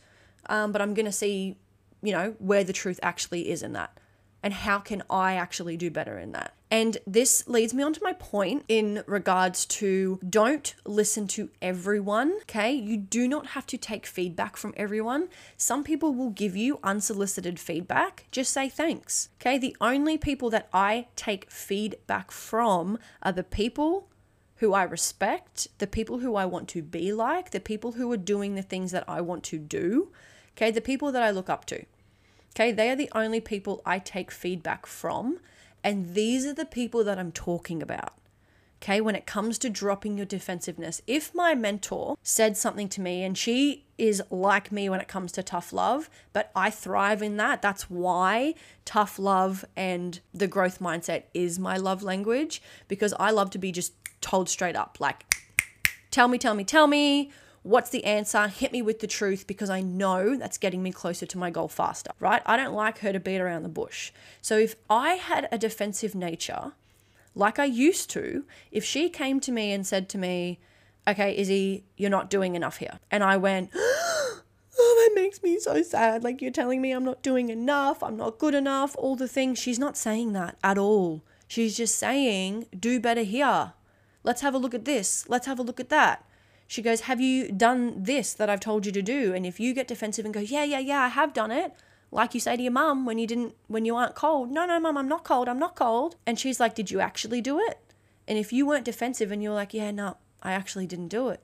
[0.51, 1.57] um, but I'm going to see,
[2.03, 3.99] you know, where the truth actually is in that
[4.43, 6.56] and how can I actually do better in that?
[6.71, 12.33] And this leads me on to my point in regards to don't listen to everyone,
[12.43, 12.73] okay?
[12.73, 15.29] You do not have to take feedback from everyone.
[15.57, 18.27] Some people will give you unsolicited feedback.
[18.33, 19.59] Just say thanks, okay?
[19.59, 24.09] The only people that I take feedback from are the people
[24.57, 28.17] who I respect, the people who I want to be like, the people who are
[28.17, 30.11] doing the things that I want to do,
[30.57, 30.73] okay?
[30.73, 31.85] The people that I look up to.
[32.57, 35.41] Okay, they are the only people I take feedback from.
[35.87, 38.15] And these are the people that I'm talking about.
[38.83, 43.23] Okay, when it comes to dropping your defensiveness, if my mentor said something to me
[43.23, 47.37] and she is like me when it comes to tough love, but I thrive in
[47.37, 53.31] that, that's why tough love and the growth mindset is my love language because I
[53.31, 55.37] love to be just told straight up like,
[56.11, 57.31] tell me, tell me, tell me
[57.67, 58.47] What's the answer?
[58.47, 61.67] Hit me with the truth because I know that's getting me closer to my goal
[61.67, 62.41] faster, right?
[62.47, 64.13] I don't like her to beat around the bush.
[64.41, 66.75] So if I had a defensive nature,
[67.35, 70.61] like I used to, if she came to me and said to me,
[71.09, 73.01] okay, Issy, you're not doing enough here.
[73.11, 74.43] And I went, oh,
[74.79, 76.23] that makes me so sad.
[76.23, 79.59] Like you're telling me I'm not doing enough, I'm not good enough, all the things.
[79.59, 81.25] She's not saying that at all.
[81.49, 83.73] She's just saying, do better here.
[84.23, 85.29] Let's have a look at this.
[85.29, 86.25] Let's have a look at that.
[86.67, 89.33] She goes, Have you done this that I've told you to do?
[89.35, 91.73] And if you get defensive and go, Yeah, yeah, yeah, I have done it,
[92.11, 94.81] like you say to your mum when you didn't, when you aren't cold, No, no,
[94.81, 96.17] mum, I'm not cold, I'm not cold.
[96.27, 97.79] And she's like, Did you actually do it?
[98.29, 101.41] And if you weren't defensive and you're like, Yeah, no, I actually didn't do it,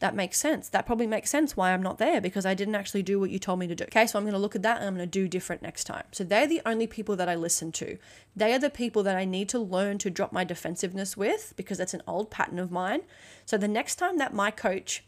[0.00, 0.68] that makes sense.
[0.68, 3.38] That probably makes sense why I'm not there because I didn't actually do what you
[3.38, 3.84] told me to do.
[3.84, 5.84] Okay, so I'm going to look at that and I'm going to do different next
[5.84, 6.04] time.
[6.12, 7.98] So they're the only people that I listen to.
[8.36, 11.78] They are the people that I need to learn to drop my defensiveness with because
[11.78, 13.00] that's an old pattern of mine.
[13.44, 15.04] So the next time that my coach,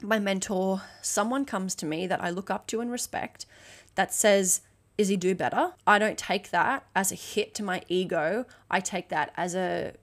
[0.00, 3.46] my mentor, someone comes to me that I look up to and respect
[3.94, 4.62] that says,
[4.98, 5.74] Issy, do better.
[5.86, 8.46] I don't take that as a hit to my ego.
[8.70, 9.94] I take that as a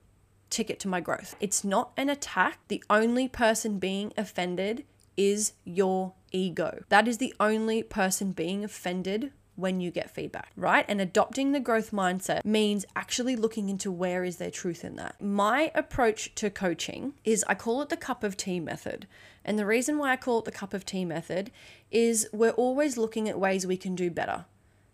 [0.52, 1.34] ticket to my growth.
[1.40, 2.60] It's not an attack.
[2.68, 4.84] The only person being offended
[5.16, 6.84] is your ego.
[6.88, 10.84] That is the only person being offended when you get feedback, right?
[10.88, 15.20] And adopting the growth mindset means actually looking into where is there truth in that.
[15.20, 19.06] My approach to coaching is I call it the cup of tea method.
[19.44, 21.50] And the reason why I call it the cup of tea method
[21.90, 24.46] is we're always looking at ways we can do better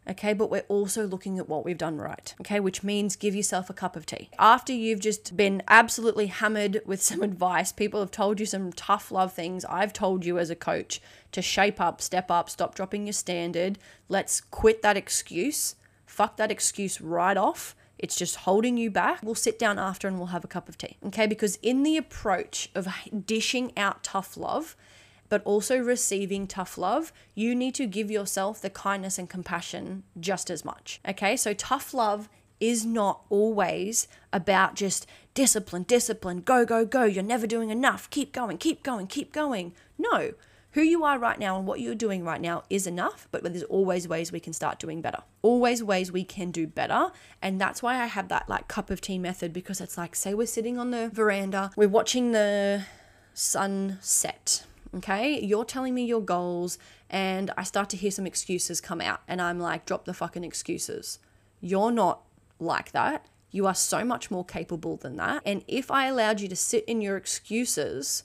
[0.08, 0.32] okay?
[0.32, 2.60] But we're also looking at what we've done right, okay?
[2.60, 4.30] Which means give yourself a cup of tea.
[4.38, 9.10] After you've just been absolutely hammered with some advice, people have told you some tough
[9.10, 9.64] love things.
[9.64, 11.00] I've told you as a coach
[11.32, 13.78] to shape up, step up, stop dropping your standard.
[14.08, 15.76] Let's quit that excuse.
[16.06, 17.74] Fuck that excuse right off.
[17.98, 19.22] It's just holding you back.
[19.22, 20.96] We'll sit down after and we'll have a cup of tea.
[21.06, 21.26] Okay.
[21.26, 22.88] Because in the approach of
[23.26, 24.76] dishing out tough love,
[25.28, 30.50] but also receiving tough love, you need to give yourself the kindness and compassion just
[30.50, 31.00] as much.
[31.08, 32.28] Okay, so tough love
[32.60, 37.04] is not always about just discipline, discipline, go, go, go.
[37.04, 38.10] You're never doing enough.
[38.10, 39.72] Keep going, keep going, keep going.
[39.96, 40.32] No,
[40.72, 43.62] who you are right now and what you're doing right now is enough, but there's
[43.64, 45.22] always ways we can start doing better.
[45.42, 47.10] Always ways we can do better.
[47.40, 50.34] And that's why I have that like cup of tea method because it's like, say
[50.34, 52.84] we're sitting on the veranda, we're watching the
[53.32, 54.64] sun set
[54.96, 56.78] Okay, you're telling me your goals,
[57.10, 60.44] and I start to hear some excuses come out, and I'm like, drop the fucking
[60.44, 61.18] excuses.
[61.60, 62.22] You're not
[62.58, 63.26] like that.
[63.50, 65.42] You are so much more capable than that.
[65.44, 68.22] And if I allowed you to sit in your excuses,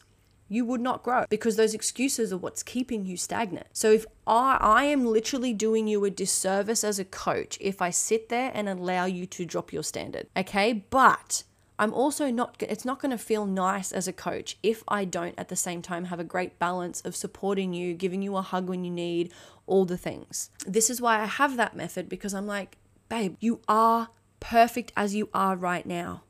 [0.49, 3.67] you would not grow because those excuses are what's keeping you stagnant.
[3.73, 7.89] So if I, I am literally doing you a disservice as a coach if I
[7.89, 10.27] sit there and allow you to drop your standard.
[10.35, 11.43] Okay, but
[11.83, 15.37] I'm also not, it's not going to feel nice as a coach if I don't
[15.37, 18.69] at the same time have a great balance of supporting you, giving you a hug
[18.69, 19.33] when you need,
[19.67, 20.49] all the things.
[20.65, 22.77] This is why I have that method because I'm like,
[23.09, 24.07] babe, you are
[24.39, 26.23] perfect as you are right now.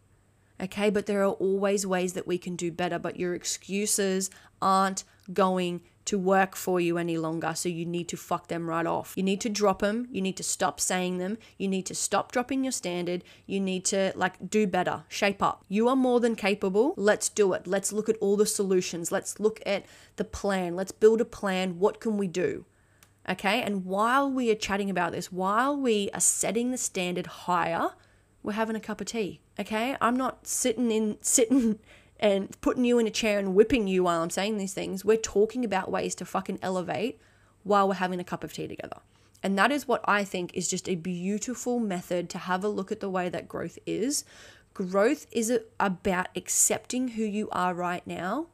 [0.59, 5.03] Okay, but there are always ways that we can do better, but your excuses aren't
[5.31, 7.53] going to work for you any longer.
[7.55, 9.13] So you need to fuck them right off.
[9.15, 10.07] You need to drop them.
[10.11, 11.37] You need to stop saying them.
[11.57, 13.23] You need to stop dropping your standard.
[13.45, 15.63] You need to like do better, shape up.
[15.69, 16.93] You are more than capable.
[16.97, 17.67] Let's do it.
[17.67, 19.11] Let's look at all the solutions.
[19.11, 19.85] Let's look at
[20.17, 20.75] the plan.
[20.75, 21.79] Let's build a plan.
[21.79, 22.65] What can we do?
[23.29, 23.61] Okay.
[23.61, 27.91] And while we are chatting about this, while we are setting the standard higher,
[28.41, 29.39] we're having a cup of tea.
[29.57, 29.95] Okay.
[30.01, 31.79] I'm not sitting in, sitting
[32.19, 35.03] and putting you in a chair and whipping you while I'm saying these things.
[35.03, 37.19] We're talking about ways to fucking elevate
[37.63, 38.97] while we're having a cup of tea together.
[39.41, 42.91] And that is what I think is just a beautiful method to have a look
[42.91, 44.23] at the way that growth is.
[44.73, 48.47] Growth is about accepting who you are right now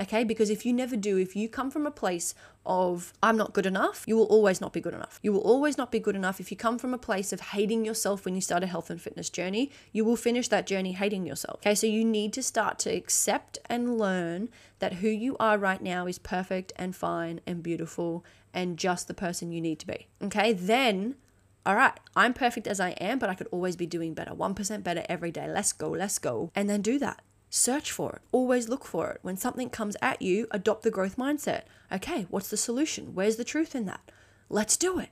[0.00, 3.52] Okay, because if you never do, if you come from a place of I'm not
[3.52, 5.18] good enough, you will always not be good enough.
[5.22, 6.40] You will always not be good enough.
[6.40, 9.00] If you come from a place of hating yourself when you start a health and
[9.00, 11.60] fitness journey, you will finish that journey hating yourself.
[11.60, 15.82] Okay, so you need to start to accept and learn that who you are right
[15.82, 18.24] now is perfect and fine and beautiful
[18.54, 20.08] and just the person you need to be.
[20.22, 21.16] Okay, then
[21.64, 24.32] all right, I'm perfect as I am, but I could always be doing better.
[24.32, 25.48] 1% better every day.
[25.48, 26.50] Let's go, let's go.
[26.56, 27.22] And then do that
[27.54, 28.22] search for it.
[28.32, 29.18] Always look for it.
[29.20, 31.64] When something comes at you, adopt the growth mindset.
[31.92, 33.14] Okay, what's the solution?
[33.14, 34.00] Where's the truth in that?
[34.48, 35.10] Let's do it.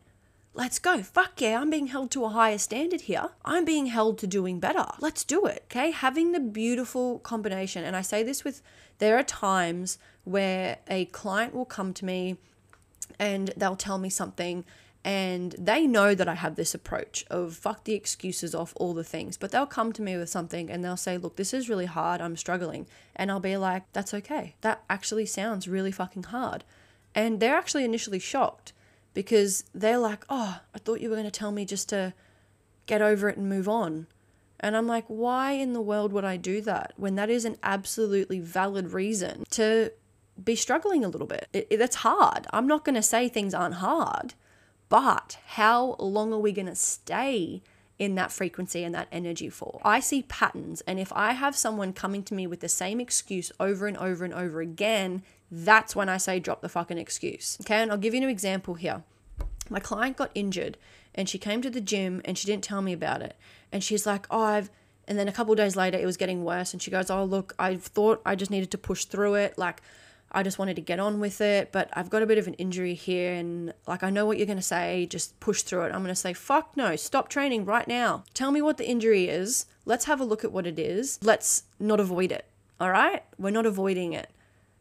[0.54, 1.02] Let's go.
[1.02, 3.28] Fuck yeah, I'm being held to a higher standard here.
[3.44, 4.86] I'm being held to doing better.
[5.00, 5.64] Let's do it.
[5.66, 7.84] Okay, having the beautiful combination.
[7.84, 8.62] And I say this with
[8.98, 12.38] there are times where a client will come to me
[13.18, 14.64] and they'll tell me something
[15.04, 19.04] and they know that I have this approach of fuck the excuses off all the
[19.04, 21.86] things, but they'll come to me with something and they'll say, Look, this is really
[21.86, 22.20] hard.
[22.20, 22.86] I'm struggling.
[23.16, 24.56] And I'll be like, That's okay.
[24.60, 26.64] That actually sounds really fucking hard.
[27.14, 28.74] And they're actually initially shocked
[29.14, 32.12] because they're like, Oh, I thought you were going to tell me just to
[32.84, 34.06] get over it and move on.
[34.62, 37.56] And I'm like, Why in the world would I do that when that is an
[37.62, 39.92] absolutely valid reason to
[40.44, 41.48] be struggling a little bit?
[41.54, 42.46] It, it, that's hard.
[42.52, 44.34] I'm not going to say things aren't hard
[44.90, 47.62] but how long are we going to stay
[47.98, 49.80] in that frequency and that energy for?
[49.82, 50.82] I see patterns.
[50.82, 54.24] And if I have someone coming to me with the same excuse over and over
[54.26, 57.56] and over again, that's when I say drop the fucking excuse.
[57.62, 57.76] Okay.
[57.76, 59.02] And I'll give you an example here.
[59.70, 60.76] My client got injured
[61.14, 63.36] and she came to the gym and she didn't tell me about it.
[63.72, 64.70] And she's like, oh, I've,
[65.10, 66.72] and then a couple days later, it was getting worse.
[66.72, 69.58] And she goes, Oh, look, I thought I just needed to push through it.
[69.58, 69.82] Like,
[70.32, 72.54] I just wanted to get on with it, but I've got a bit of an
[72.54, 75.92] injury here and like I know what you're going to say, just push through it.
[75.92, 78.24] I'm going to say, fuck no, stop training right now.
[78.32, 79.66] Tell me what the injury is.
[79.84, 81.18] Let's have a look at what it is.
[81.22, 82.46] Let's not avoid it.
[82.80, 83.24] All right?
[83.38, 84.30] We're not avoiding it.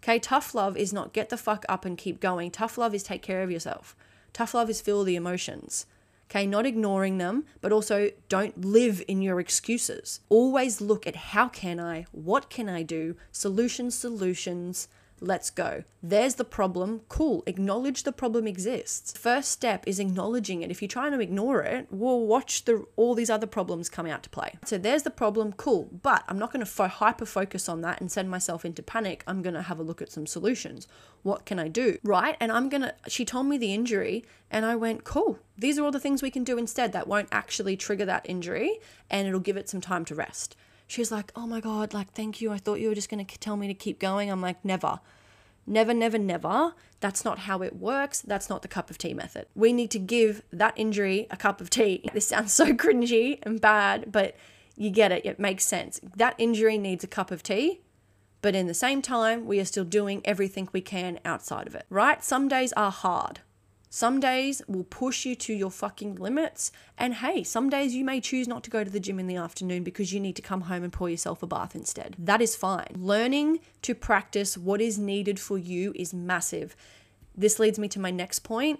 [0.03, 2.51] Okay, tough love is not get the fuck up and keep going.
[2.51, 3.95] Tough love is take care of yourself.
[4.31, 5.85] Tough love is feel the emotions.
[6.29, 10.19] Okay, not ignoring them, but also don't live in your excuses.
[10.29, 14.87] Always look at how can I, what can I do, solutions, solutions,
[15.21, 15.83] Let's go.
[16.01, 17.01] There's the problem.
[17.09, 17.43] Cool.
[17.45, 19.17] Acknowledge the problem exists.
[19.17, 20.71] First step is acknowledging it.
[20.71, 24.23] If you're trying to ignore it, we'll watch the all these other problems come out
[24.23, 24.57] to play.
[24.65, 25.53] So there's the problem.
[25.53, 25.89] Cool.
[26.01, 29.23] But I'm not going to fo- hyper focus on that and send myself into panic.
[29.27, 30.87] I'm going to have a look at some solutions.
[31.23, 31.97] What can I do?
[32.03, 32.37] Right?
[32.39, 35.39] And I'm going to she told me the injury and I went, "Cool.
[35.57, 38.79] These are all the things we can do instead that won't actually trigger that injury
[39.09, 40.55] and it'll give it some time to rest."
[40.89, 42.51] She's like, oh my God, like, thank you.
[42.51, 44.29] I thought you were just going to tell me to keep going.
[44.29, 44.99] I'm like, never.
[45.67, 46.73] Never, never, never.
[46.99, 48.21] That's not how it works.
[48.21, 49.45] That's not the cup of tea method.
[49.53, 52.09] We need to give that injury a cup of tea.
[52.13, 54.35] This sounds so cringy and bad, but
[54.75, 55.25] you get it.
[55.25, 56.01] It makes sense.
[56.15, 57.81] That injury needs a cup of tea,
[58.41, 61.85] but in the same time, we are still doing everything we can outside of it,
[61.89, 62.23] right?
[62.23, 63.41] Some days are hard.
[63.89, 66.71] Some days will push you to your fucking limits.
[66.97, 69.35] And hey, some days you may choose not to go to the gym in the
[69.35, 72.15] afternoon because you need to come home and pour yourself a bath instead.
[72.19, 72.95] That is fine.
[72.95, 76.75] Learning to practice what is needed for you is massive.
[77.35, 78.79] This leads me to my next point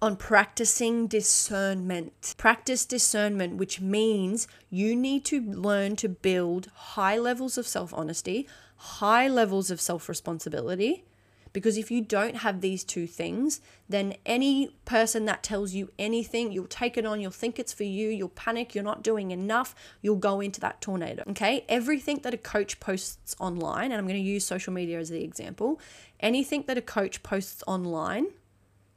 [0.00, 2.34] on practicing discernment.
[2.38, 8.48] Practice discernment, which means you need to learn to build high levels of self honesty,
[8.76, 11.04] high levels of self responsibility
[11.52, 16.52] because if you don't have these two things, then any person that tells you anything,
[16.52, 19.74] you'll take it on, you'll think it's for you, you'll panic, you're not doing enough,
[20.00, 21.24] you'll go into that tornado.
[21.30, 21.64] Okay.
[21.68, 25.22] Everything that a coach posts online, and I'm going to use social media as the
[25.22, 25.80] example,
[26.20, 28.28] anything that a coach posts online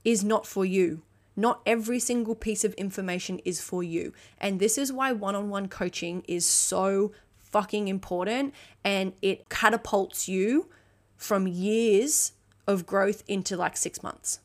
[0.04, 1.02] is not for you.
[1.36, 4.14] Not every single piece of information is for you.
[4.40, 10.28] And this is why one on one coaching is so fucking important and it catapults
[10.28, 10.70] you
[11.16, 12.34] from years
[12.68, 14.40] of growth into like six months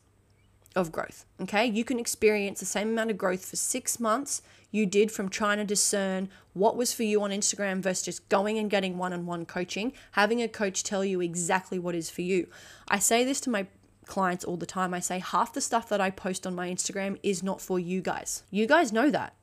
[0.75, 1.25] of growth.
[1.41, 1.65] Okay.
[1.65, 4.41] You can experience the same amount of growth for six months
[4.71, 8.57] you did from trying to discern what was for you on Instagram versus just going
[8.57, 12.21] and getting one on one coaching, having a coach tell you exactly what is for
[12.21, 12.47] you.
[12.87, 13.67] I say this to my
[14.05, 14.93] clients all the time.
[14.93, 18.01] I say half the stuff that I post on my Instagram is not for you
[18.01, 18.43] guys.
[18.51, 19.33] You guys know that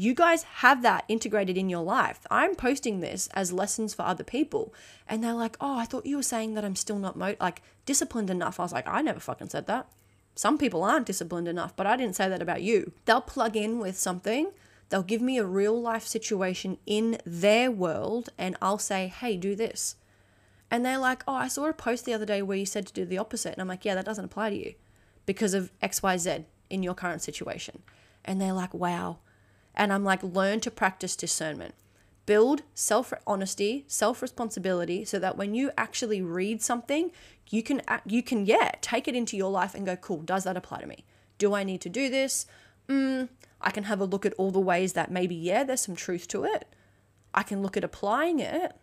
[0.00, 2.20] you guys have that integrated in your life.
[2.30, 4.72] I'm posting this as lessons for other people.
[5.06, 7.60] And they're like, oh, I thought you were saying that I'm still not mo- like
[7.84, 8.58] disciplined enough.
[8.58, 9.92] I was like, I never fucking said that.
[10.34, 12.92] Some people aren't disciplined enough, but I didn't say that about you.
[13.04, 14.52] They'll plug in with something,
[14.88, 19.54] they'll give me a real life situation in their world, and I'll say, hey, do
[19.54, 19.96] this.
[20.70, 22.94] And they're like, oh, I saw a post the other day where you said to
[22.94, 23.52] do the opposite.
[23.52, 24.74] And I'm like, yeah, that doesn't apply to you
[25.26, 27.82] because of XYZ in your current situation.
[28.24, 29.18] And they're like, wow
[29.74, 31.74] and I'm like, learn to practice discernment.
[32.26, 37.10] Build self honesty, self responsibility, so that when you actually read something,
[37.48, 40.22] you can you can yeah take it into your life and go, cool.
[40.22, 41.04] Does that apply to me?
[41.38, 42.46] Do I need to do this?
[42.88, 43.28] Mm,
[43.60, 46.28] I can have a look at all the ways that maybe yeah, there's some truth
[46.28, 46.68] to it.
[47.32, 48.74] I can look at applying it,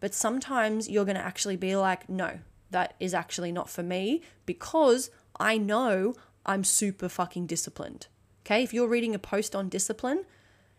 [0.00, 2.38] but sometimes you're going to actually be like, no,
[2.70, 8.06] that is actually not for me because I know I'm super fucking disciplined.
[8.44, 10.24] Okay, if you're reading a post on discipline,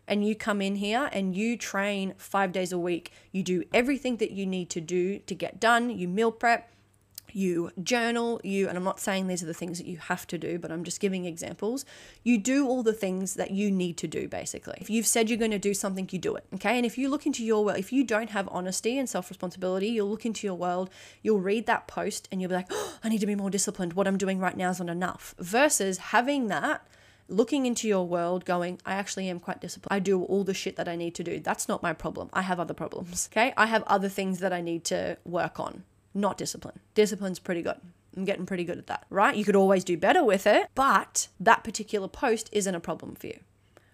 [0.08, 3.12] and you come in here and you train five days a week.
[3.32, 5.89] You do everything that you need to do to get done.
[5.89, 6.72] You meal prep,
[7.34, 10.38] you journal, you, and I'm not saying these are the things that you have to
[10.38, 11.86] do, but I'm just giving examples.
[12.24, 14.78] You do all the things that you need to do, basically.
[14.80, 16.45] If you've said you're going to do something, you do it.
[16.55, 16.78] Okay.
[16.78, 19.88] And if you look into your world, if you don't have honesty and self responsibility,
[19.88, 20.89] you'll look into your world,
[21.22, 23.93] you'll read that post and you'll be like, oh, I need to be more disciplined.
[23.93, 25.36] What I'm doing right now is not enough.
[25.38, 26.88] Versus having that
[27.30, 29.95] looking into your world going, I actually am quite disciplined.
[29.95, 31.39] I do all the shit that I need to do.
[31.39, 32.30] That's not my problem.
[32.34, 33.30] I have other problems.
[33.38, 33.53] Okay.
[33.57, 36.80] I have other things that I need to work on, not discipline.
[36.95, 37.78] Discipline's pretty good.
[38.15, 39.36] I'm getting pretty good at that, right?
[39.36, 43.28] You could always do better with it, but that particular post isn't a problem for
[43.28, 43.39] you,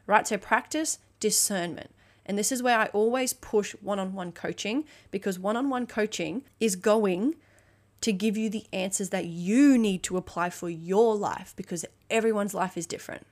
[0.08, 0.26] right?
[0.28, 1.92] So practice discernment.
[2.26, 5.88] And this is where I always push one on one coaching because one on one
[5.88, 7.36] coaching is going
[8.04, 12.54] to give you the answers that you need to apply for your life because everyone's
[12.54, 13.26] life is different.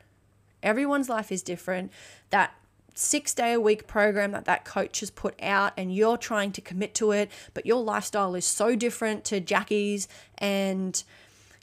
[0.64, 1.92] Everyone's life is different.
[2.30, 2.54] That
[2.96, 6.62] six day a week program that that coach has put out and you're trying to
[6.62, 10.08] commit to it, but your lifestyle is so different to Jackie's
[10.38, 11.04] and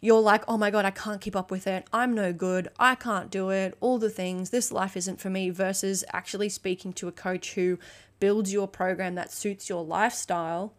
[0.03, 1.87] you're like, oh my God, I can't keep up with it.
[1.95, 2.69] I'm no good.
[2.79, 3.75] I can't do it.
[3.81, 4.51] All the things.
[4.51, 5.49] This life isn't for me.
[5.49, 7.79] Versus actually speaking to a coach who
[8.21, 10.75] builds your program that suits your lifestyle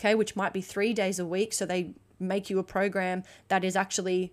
[0.00, 1.52] okay, which might be three days a week.
[1.52, 4.32] So they make you a program that is actually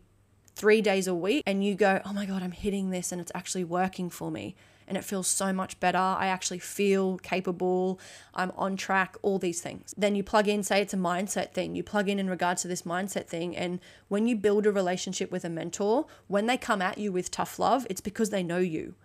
[0.55, 3.31] three days a week, and you go, oh my God, I'm hitting this and it's
[3.35, 4.55] actually working for me.
[4.87, 5.97] and it feels so much better.
[5.97, 7.99] I actually feel capable.
[8.33, 9.93] I'm on track, all these things.
[9.97, 11.75] Then you plug in, say it's a mindset thing.
[11.75, 13.55] You plug in in regards to this mindset thing.
[13.55, 17.29] And when you build a relationship with a mentor, when they come at you with
[17.31, 18.95] tough love, it's because they know you.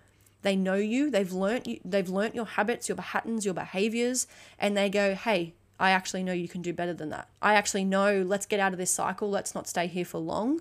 [0.43, 4.27] They know you, they've learnt you, they've learnt your habits, your patterns, your behaviors,
[4.59, 7.29] and they go, "Hey, I actually know you can do better than that.
[7.43, 9.29] I actually know, let's get out of this cycle.
[9.29, 10.61] Let's not stay here for long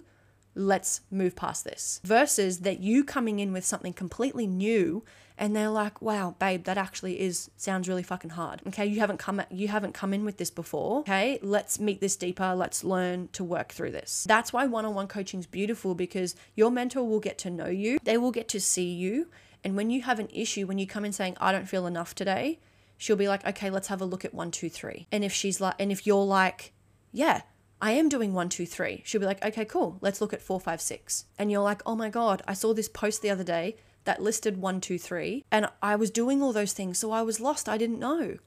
[0.56, 2.00] let's move past this.
[2.04, 5.04] Versus that you coming in with something completely new
[5.38, 9.18] and they're like, "Wow, babe, that actually is sounds really fucking hard." Okay, you haven't
[9.18, 11.00] come you haven't come in with this before.
[11.00, 12.54] Okay, let's meet this deeper.
[12.54, 14.26] Let's learn to work through this.
[14.28, 17.98] That's why one-on-one coaching is beautiful because your mentor will get to know you.
[18.04, 19.28] They will get to see you,
[19.64, 22.14] and when you have an issue, when you come in saying, "I don't feel enough
[22.14, 22.60] today,"
[23.02, 25.08] she'll be like, "Okay, let's have a look at one, two, three.
[25.12, 26.72] And if she's like and if you're like,
[27.12, 27.42] "Yeah,
[27.82, 29.02] I am doing one, two, three.
[29.06, 29.98] She'll be like, okay, cool.
[30.02, 31.26] Let's look at four, five, six.
[31.40, 34.58] And you're like, oh my God, I saw this post the other day that listed
[34.58, 35.46] one, two, three.
[35.52, 37.00] And I was doing all those things.
[37.00, 37.68] So I was lost.
[37.68, 38.38] I didn't know.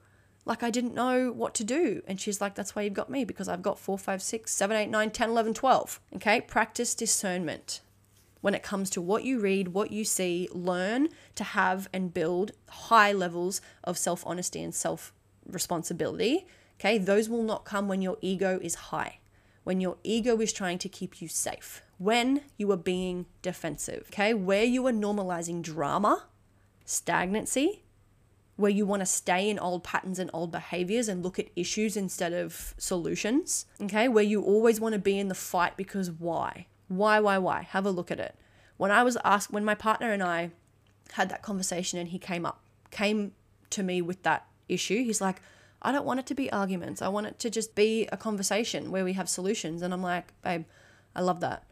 [0.45, 2.01] Like I didn't know what to do.
[2.07, 4.77] And she's like, that's why you've got me because I've got four, five, six, seven,
[4.77, 5.99] eight, nine, 10, 11, 12.
[6.15, 6.39] Okay.
[6.39, 7.81] Practice discernment
[8.45, 12.51] when it comes to what you read, what you see, learn to have and build
[12.69, 15.11] high levels of self honesty and self
[15.47, 16.45] responsibility.
[16.79, 16.99] Okay.
[16.99, 19.17] Those will not come when your ego is high
[19.65, 24.31] when your ego is trying to keep you safe, when you are being defensive, okay?
[24.31, 26.25] Where you are normalizing drama,
[26.85, 27.81] stagnancy,
[28.57, 31.97] where you want to stay in old patterns and old behaviors and look at issues
[31.97, 34.07] instead of solutions, okay?
[34.07, 36.67] Where you always want to be in the fight because why?
[36.87, 37.63] Why, why, why?
[37.63, 38.35] Have a look at it.
[38.77, 40.51] When I was asked, when my partner and I
[41.13, 42.61] had that conversation and he came up,
[42.91, 43.31] came
[43.71, 45.41] to me with that issue, he's like,
[45.81, 47.01] I don't want it to be arguments.
[47.01, 49.81] I want it to just be a conversation where we have solutions.
[49.81, 50.65] And I'm like, babe,
[51.15, 51.63] I love that.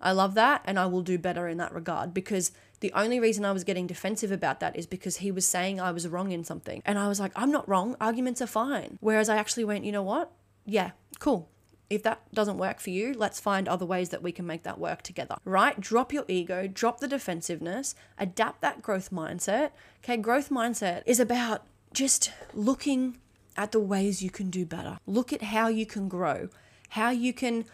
[0.00, 0.62] I love that.
[0.64, 3.86] And I will do better in that regard because the only reason I was getting
[3.86, 6.82] defensive about that is because he was saying I was wrong in something.
[6.84, 7.96] And I was like, I'm not wrong.
[8.00, 8.98] Arguments are fine.
[9.00, 10.32] Whereas I actually went, you know what?
[10.66, 11.48] Yeah, cool.
[11.90, 14.78] If that doesn't work for you, let's find other ways that we can make that
[14.78, 15.78] work together, right?
[15.78, 19.70] Drop your ego, drop the defensiveness, adapt that growth mindset.
[20.02, 23.18] Okay, growth mindset is about just looking
[23.56, 24.98] at the ways you can do better.
[25.06, 26.48] Look at how you can grow,
[26.90, 27.64] how you can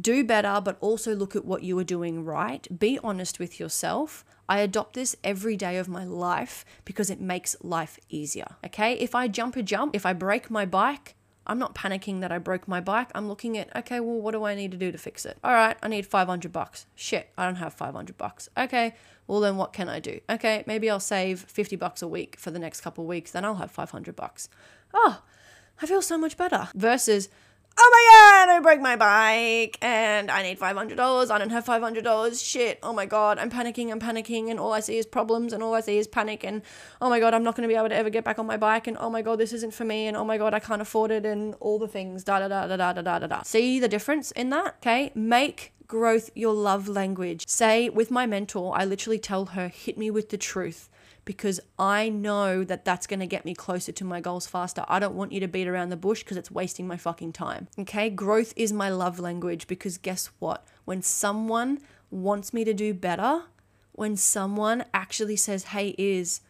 [0.00, 2.66] do better, but also look at what you are doing right.
[2.78, 4.24] Be honest with yourself.
[4.48, 8.56] I adopt this every day of my life because it makes life easier.
[8.64, 8.94] Okay.
[8.94, 11.14] If I jump a jump, if I break my bike,
[11.46, 13.10] I'm not panicking that I broke my bike.
[13.14, 15.38] I'm looking at, okay, well, what do I need to do to fix it?
[15.42, 16.86] All right, I need 500 bucks.
[16.94, 18.48] Shit, I don't have 500 bucks.
[18.56, 18.94] Okay,
[19.26, 20.20] well, then what can I do?
[20.28, 23.56] Okay, maybe I'll save 50 bucks a week for the next couple weeks, then I'll
[23.56, 24.48] have 500 bucks
[24.94, 25.22] oh,
[25.80, 26.68] I feel so much better.
[26.74, 27.28] Versus,
[27.78, 31.30] oh my god, I broke my bike and I need $500.
[31.30, 32.44] I don't have $500.
[32.44, 35.62] Shit, oh my god, I'm panicking, I'm panicking, and all I see is problems and
[35.62, 36.44] all I see is panic.
[36.44, 36.62] And
[37.00, 38.56] oh my god, I'm not going to be able to ever get back on my
[38.56, 38.86] bike.
[38.86, 40.06] And oh my god, this isn't for me.
[40.06, 41.24] And oh my god, I can't afford it.
[41.24, 43.42] And all the things, da da da da da da da da.
[43.42, 44.76] See the difference in that?
[44.78, 47.48] Okay, make growth your love language.
[47.48, 50.88] Say with my mentor, I literally tell her, hit me with the truth
[51.30, 54.84] because I know that that's going to get me closer to my goals faster.
[54.88, 57.68] I don't want you to beat around the bush because it's wasting my fucking time.
[57.78, 58.10] Okay?
[58.10, 60.66] Growth is my love language because guess what?
[60.86, 61.78] When someone
[62.10, 63.44] wants me to do better,
[63.92, 66.40] when someone actually says, hey, is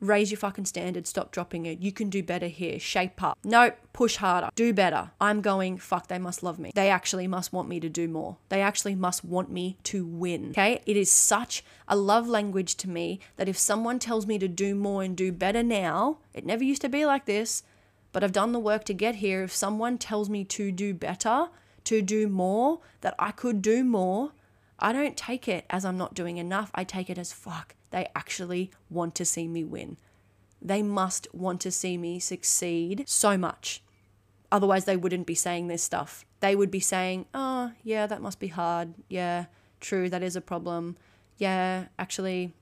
[0.00, 1.06] Raise your fucking standard.
[1.06, 1.80] Stop dropping it.
[1.80, 2.78] You can do better here.
[2.78, 3.36] Shape up.
[3.42, 3.76] Nope.
[3.92, 4.50] Push harder.
[4.54, 5.10] Do better.
[5.20, 6.70] I'm going, fuck, they must love me.
[6.74, 8.36] They actually must want me to do more.
[8.48, 10.50] They actually must want me to win.
[10.50, 10.80] Okay?
[10.86, 14.74] It is such a love language to me that if someone tells me to do
[14.74, 17.64] more and do better now, it never used to be like this,
[18.12, 19.42] but I've done the work to get here.
[19.42, 21.48] If someone tells me to do better,
[21.84, 24.32] to do more, that I could do more,
[24.78, 26.70] I don't take it as I'm not doing enough.
[26.74, 27.74] I take it as fuck.
[27.90, 29.96] They actually want to see me win.
[30.60, 33.82] They must want to see me succeed so much.
[34.50, 36.24] Otherwise, they wouldn't be saying this stuff.
[36.40, 38.94] They would be saying, oh, yeah, that must be hard.
[39.08, 39.46] Yeah,
[39.80, 40.96] true, that is a problem.
[41.36, 42.54] Yeah, actually,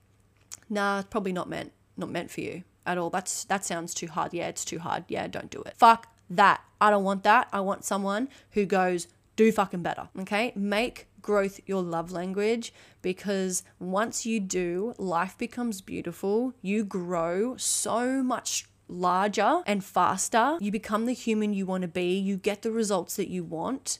[0.69, 3.09] nah, probably not meant, not meant for you at all.
[3.09, 4.33] That's that sounds too hard.
[4.33, 5.05] Yeah, it's too hard.
[5.07, 5.75] Yeah, don't do it.
[5.77, 6.61] Fuck that.
[6.79, 7.47] I don't want that.
[7.51, 10.09] I want someone who goes, do fucking better.
[10.19, 10.53] Okay?
[10.55, 16.53] Make growth your love language because once you do, life becomes beautiful.
[16.61, 20.57] You grow so much larger and faster.
[20.61, 22.17] You become the human you want to be.
[22.17, 23.99] You get the results that you want.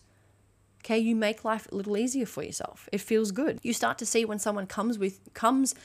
[0.80, 2.88] Okay, you make life a little easier for yourself.
[2.94, 3.60] It feels good.
[3.62, 5.76] You start to see when someone comes with comes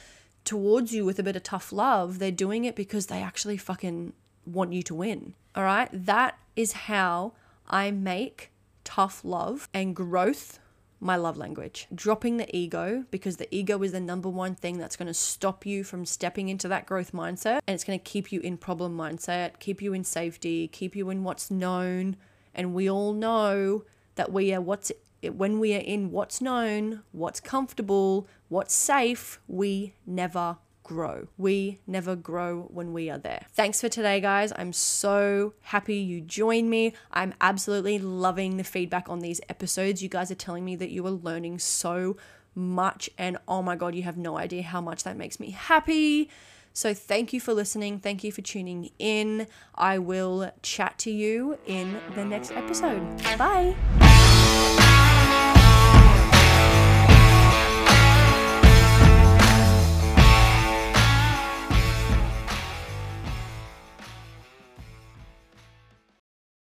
[0.44, 4.12] towards you with a bit of tough love, they're doing it because they actually fucking
[4.46, 5.34] want you to win.
[5.56, 5.88] All right?
[5.92, 7.32] That is how
[7.66, 8.52] I make
[8.84, 10.60] tough love and growth
[11.02, 11.88] my love language.
[11.92, 15.66] Dropping the ego because the ego is the number one thing that's going to stop
[15.66, 18.96] you from stepping into that growth mindset and it's going to keep you in problem
[18.96, 22.16] mindset, keep you in safety, keep you in what's known.
[22.54, 23.84] And we all know
[24.14, 24.92] that we are what's
[25.22, 30.58] when we are in what's known, what's comfortable, what's safe, we never
[30.92, 31.28] grow.
[31.38, 33.46] We never grow when we are there.
[33.52, 34.52] Thanks for today, guys.
[34.54, 36.92] I'm so happy you joined me.
[37.10, 40.02] I'm absolutely loving the feedback on these episodes.
[40.02, 42.16] You guys are telling me that you are learning so
[42.54, 46.28] much, and oh my God, you have no idea how much that makes me happy.
[46.74, 47.98] So, thank you for listening.
[47.98, 49.46] Thank you for tuning in.
[49.74, 53.22] I will chat to you in the next episode.
[53.36, 54.80] Bye.